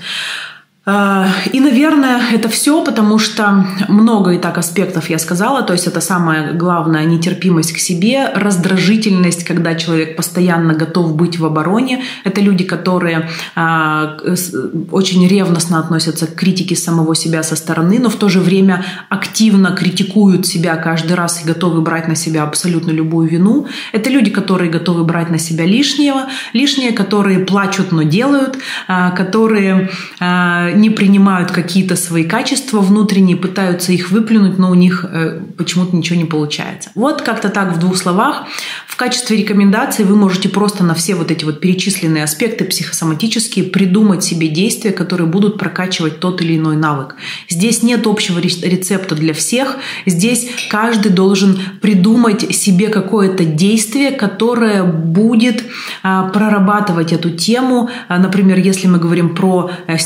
А, 0.83 1.27
и, 1.53 1.59
наверное, 1.59 2.19
это 2.33 2.49
все, 2.49 2.83
потому 2.83 3.19
что 3.19 3.67
много 3.87 4.31
и 4.31 4.39
так 4.39 4.57
аспектов 4.57 5.11
я 5.11 5.19
сказала. 5.19 5.61
То 5.61 5.73
есть 5.73 5.85
это 5.85 6.01
самое 6.01 6.53
главное 6.53 7.05
нетерпимость 7.05 7.73
к 7.73 7.77
себе, 7.77 8.31
раздражительность, 8.33 9.43
когда 9.43 9.75
человек 9.75 10.15
постоянно 10.15 10.73
готов 10.73 11.15
быть 11.15 11.37
в 11.37 11.45
обороне. 11.45 12.03
Это 12.23 12.41
люди, 12.41 12.63
которые 12.63 13.29
а, 13.55 14.17
очень 14.89 15.27
ревностно 15.27 15.77
относятся 15.77 16.25
к 16.25 16.33
критике 16.33 16.75
самого 16.75 17.13
себя 17.15 17.43
со 17.43 17.55
стороны, 17.55 17.99
но 17.99 18.09
в 18.09 18.15
то 18.15 18.27
же 18.27 18.39
время 18.39 18.83
активно 19.09 19.75
критикуют 19.75 20.47
себя 20.47 20.75
каждый 20.77 21.13
раз 21.13 21.43
и 21.43 21.47
готовы 21.47 21.81
брать 21.81 22.07
на 22.07 22.15
себя 22.15 22.41
абсолютно 22.41 22.89
любую 22.89 23.29
вину. 23.29 23.67
Это 23.91 24.09
люди, 24.09 24.31
которые 24.31 24.71
готовы 24.71 25.03
брать 25.03 25.29
на 25.29 25.37
себя 25.37 25.63
лишнего, 25.63 26.23
лишнее, 26.53 26.91
которые 26.91 27.37
плачут, 27.37 27.91
но 27.91 28.01
делают, 28.01 28.57
а, 28.87 29.11
которые 29.11 29.91
не 30.73 30.89
принимают 30.89 31.51
какие-то 31.51 31.95
свои 31.95 32.23
качества 32.23 32.79
внутренние, 32.79 33.37
пытаются 33.37 33.91
их 33.91 34.11
выплюнуть, 34.11 34.57
но 34.57 34.69
у 34.69 34.73
них 34.73 35.05
э, 35.07 35.41
почему-то 35.57 35.95
ничего 35.95 36.17
не 36.17 36.25
получается. 36.25 36.91
Вот 36.95 37.21
как-то 37.21 37.49
так 37.49 37.75
в 37.75 37.79
двух 37.79 37.97
словах. 37.97 38.43
В 38.87 38.95
качестве 38.95 39.37
рекомендации 39.37 40.03
вы 40.03 40.15
можете 40.15 40.49
просто 40.49 40.83
на 40.83 40.93
все 40.93 41.15
вот 41.15 41.31
эти 41.31 41.43
вот 41.43 41.59
перечисленные 41.59 42.23
аспекты 42.23 42.65
психосоматические 42.65 43.65
придумать 43.65 44.23
себе 44.23 44.47
действия, 44.47 44.91
которые 44.91 45.27
будут 45.27 45.57
прокачивать 45.57 46.19
тот 46.19 46.41
или 46.41 46.57
иной 46.57 46.75
навык. 46.75 47.15
Здесь 47.49 47.83
нет 47.83 48.05
общего 48.07 48.39
рецепта 48.39 49.15
для 49.15 49.33
всех. 49.33 49.77
Здесь 50.05 50.49
каждый 50.69 51.11
должен 51.11 51.59
придумать 51.81 52.55
себе 52.55 52.89
какое-то 52.89 53.45
действие, 53.45 54.11
которое 54.11 54.83
будет 54.83 55.63
а, 56.03 56.29
прорабатывать 56.29 57.11
эту 57.11 57.31
тему. 57.31 57.89
А, 58.07 58.19
например, 58.19 58.59
если 58.59 58.87
мы 58.87 58.99
говорим 58.99 59.35
про 59.35 59.71
э, 59.87 59.97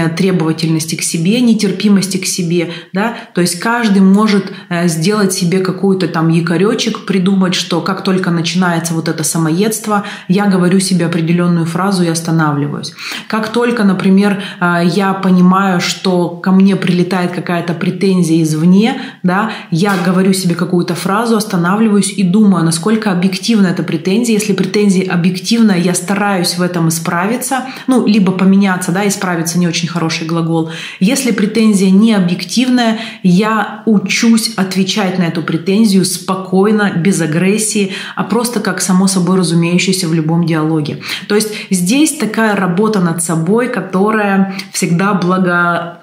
снижение 0.00 0.08
требовательности 0.08 0.96
к 0.96 1.02
себе, 1.02 1.40
нетерпимости 1.40 2.18
к 2.18 2.26
себе, 2.26 2.70
да, 2.92 3.14
то 3.34 3.40
есть 3.40 3.60
каждый 3.60 4.02
может 4.02 4.52
э, 4.68 4.88
сделать 4.88 5.32
себе 5.32 5.58
какую-то 5.60 6.08
там 6.08 6.28
якоречек, 6.28 7.06
придумать, 7.06 7.54
что 7.54 7.80
как 7.80 8.04
только 8.04 8.30
начинается 8.30 8.94
вот 8.94 9.08
это 9.08 9.24
самоедство, 9.24 10.04
я 10.28 10.46
говорю 10.46 10.80
себе 10.80 11.06
определенную 11.06 11.66
фразу 11.66 12.02
и 12.02 12.08
останавливаюсь. 12.08 12.92
Как 13.28 13.48
только, 13.48 13.84
например, 13.84 14.42
э, 14.60 14.82
я 14.84 15.14
понимаю, 15.14 15.80
что 15.80 16.28
ко 16.28 16.52
мне 16.52 16.76
прилетает 16.76 17.32
какая-то 17.32 17.74
претензия 17.74 18.42
извне, 18.42 19.00
да, 19.22 19.50
я 19.70 19.94
говорю 20.06 20.32
себе 20.32 20.54
какую-то 20.54 20.94
фразу, 20.94 21.36
останавливаюсь 21.36 22.12
и 22.18 22.22
думаю, 22.22 22.64
насколько 22.64 23.12
объективна 23.12 23.68
эта 23.68 23.82
претензия. 23.82 24.34
Если 24.34 24.52
претензия 24.52 25.12
объективная, 25.12 25.78
я 25.78 25.94
стараюсь 25.94 26.58
в 26.58 26.62
этом 26.62 26.88
исправиться, 26.88 27.64
ну, 27.86 28.06
либо 28.06 28.32
поменяться, 28.32 28.92
да, 28.92 29.06
исправиться 29.06 29.58
не 29.58 29.68
очень 29.68 29.89
хороший 29.90 30.26
глагол. 30.26 30.70
Если 31.00 31.32
претензия 31.32 31.90
не 31.90 32.14
объективная, 32.14 32.98
я 33.22 33.82
учусь 33.86 34.54
отвечать 34.56 35.18
на 35.18 35.24
эту 35.24 35.42
претензию 35.42 36.04
спокойно, 36.04 36.92
без 36.96 37.20
агрессии, 37.20 37.92
а 38.16 38.24
просто 38.24 38.60
как 38.60 38.80
само 38.80 39.06
собой 39.06 39.38
разумеющееся 39.38 40.08
в 40.08 40.14
любом 40.14 40.46
диалоге. 40.46 41.00
То 41.28 41.34
есть 41.34 41.48
здесь 41.70 42.16
такая 42.16 42.56
работа 42.56 43.00
над 43.00 43.22
собой, 43.22 43.68
которая 43.68 44.54
всегда 44.72 45.14
благо 45.14 45.96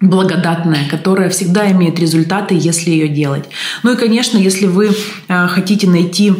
благодатная, 0.00 0.88
которая 0.90 1.30
всегда 1.30 1.70
имеет 1.72 1.98
результаты, 1.98 2.54
если 2.58 2.90
ее 2.90 3.08
делать. 3.08 3.44
Ну 3.82 3.92
и, 3.92 3.96
конечно, 3.96 4.36
если 4.36 4.66
вы 4.66 4.90
э, 5.28 5.46
хотите 5.46 5.88
найти 5.88 6.34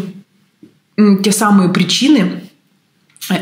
те 0.96 1.32
самые 1.32 1.70
причины, 1.70 2.43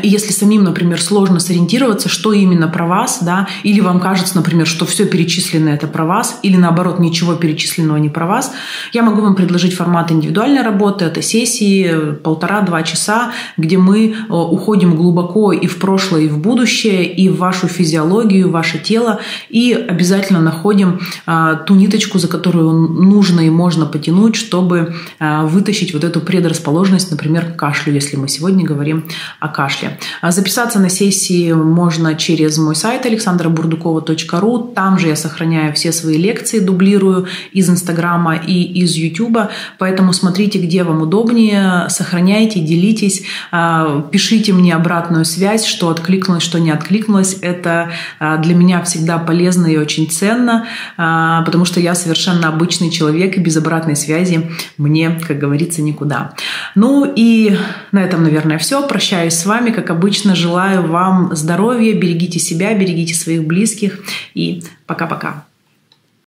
и 0.01 0.07
если 0.07 0.31
самим, 0.31 0.63
например, 0.63 1.01
сложно 1.01 1.39
сориентироваться, 1.39 2.07
что 2.07 2.31
именно 2.31 2.67
про 2.67 2.87
вас, 2.87 3.19
да, 3.21 3.47
или 3.63 3.81
вам 3.81 3.99
кажется, 3.99 4.35
например, 4.35 4.65
что 4.65 4.85
все 4.85 5.05
перечисленное 5.05 5.75
это 5.75 5.87
про 5.87 6.05
вас, 6.05 6.39
или 6.41 6.55
наоборот, 6.55 6.99
ничего 6.99 7.35
перечисленного 7.35 7.97
не 7.97 8.09
про 8.09 8.25
вас, 8.25 8.53
я 8.93 9.03
могу 9.03 9.21
вам 9.21 9.35
предложить 9.35 9.73
формат 9.73 10.11
индивидуальной 10.11 10.61
работы. 10.61 11.05
Это 11.05 11.21
сессии 11.21 12.13
полтора-два 12.23 12.83
часа, 12.83 13.31
где 13.57 13.77
мы 13.77 14.11
э, 14.11 14.13
уходим 14.29 14.95
глубоко 14.95 15.51
и 15.51 15.67
в 15.67 15.77
прошлое, 15.79 16.21
и 16.21 16.27
в 16.29 16.37
будущее, 16.37 17.05
и 17.05 17.27
в 17.27 17.37
вашу 17.37 17.67
физиологию, 17.67 18.49
ваше 18.49 18.79
тело, 18.79 19.19
и 19.49 19.73
обязательно 19.73 20.39
находим 20.39 21.01
а, 21.25 21.55
ту 21.55 21.75
ниточку, 21.75 22.19
за 22.19 22.27
которую 22.27 22.71
нужно 22.71 23.41
и 23.41 23.49
можно 23.49 23.85
потянуть, 23.85 24.35
чтобы 24.35 24.95
вытащить 25.19 25.93
вот 25.93 26.03
эту 26.03 26.21
предрасположенность, 26.21 27.11
например, 27.11 27.53
к 27.53 27.55
кашлю, 27.55 27.93
если 27.93 28.17
мы 28.17 28.27
сегодня 28.27 28.65
говорим 28.65 29.05
о 29.39 29.47
кашле 29.49 29.72
кашля. 29.73 29.97
Записаться 30.21 30.79
на 30.79 30.89
сессии 30.89 31.51
можно 31.51 32.15
через 32.15 32.57
мой 32.57 32.75
сайт 32.75 33.05
alexandraburdukova.ru. 33.05 34.73
Там 34.73 34.99
же 34.99 35.07
я 35.07 35.15
сохраняю 35.15 35.73
все 35.73 35.91
свои 35.91 36.17
лекции, 36.17 36.59
дублирую 36.59 37.27
из 37.51 37.69
Инстаграма 37.69 38.35
и 38.35 38.63
из 38.63 38.95
Ютуба. 38.95 39.49
Поэтому 39.77 40.13
смотрите, 40.13 40.59
где 40.59 40.83
вам 40.83 41.01
удобнее, 41.01 41.87
сохраняйте, 41.89 42.59
делитесь, 42.59 43.23
а, 43.51 44.01
пишите 44.11 44.53
мне 44.53 44.75
обратную 44.75 45.25
связь, 45.25 45.65
что 45.65 45.89
откликнулось, 45.89 46.43
что 46.43 46.59
не 46.59 46.71
откликнулось. 46.71 47.37
Это 47.41 47.91
а, 48.19 48.37
для 48.37 48.55
меня 48.55 48.81
всегда 48.83 49.17
полезно 49.17 49.67
и 49.67 49.77
очень 49.77 50.09
ценно, 50.09 50.65
а, 50.97 51.41
потому 51.43 51.65
что 51.65 51.79
я 51.79 51.95
совершенно 51.95 52.47
обычный 52.47 52.89
человек, 52.89 53.37
и 53.37 53.39
без 53.39 53.57
обратной 53.57 53.95
связи 53.95 54.51
мне, 54.77 55.19
как 55.27 55.39
говорится, 55.39 55.81
никуда. 55.81 56.33
Ну 56.75 57.11
и 57.15 57.57
на 57.91 57.99
этом, 57.99 58.23
наверное, 58.23 58.57
все. 58.57 58.85
Прощаюсь 58.87 59.33
с 59.33 59.45
вами 59.45 59.62
вами, 59.63 59.73
как 59.73 59.89
обычно, 59.89 60.35
желаю 60.35 60.85
вам 60.85 61.33
здоровья, 61.35 61.93
берегите 61.93 62.37
себя, 62.37 62.77
берегите 62.77 63.15
своих 63.15 63.45
близких 63.45 63.99
и 64.33 64.61
пока-пока. 64.85 65.45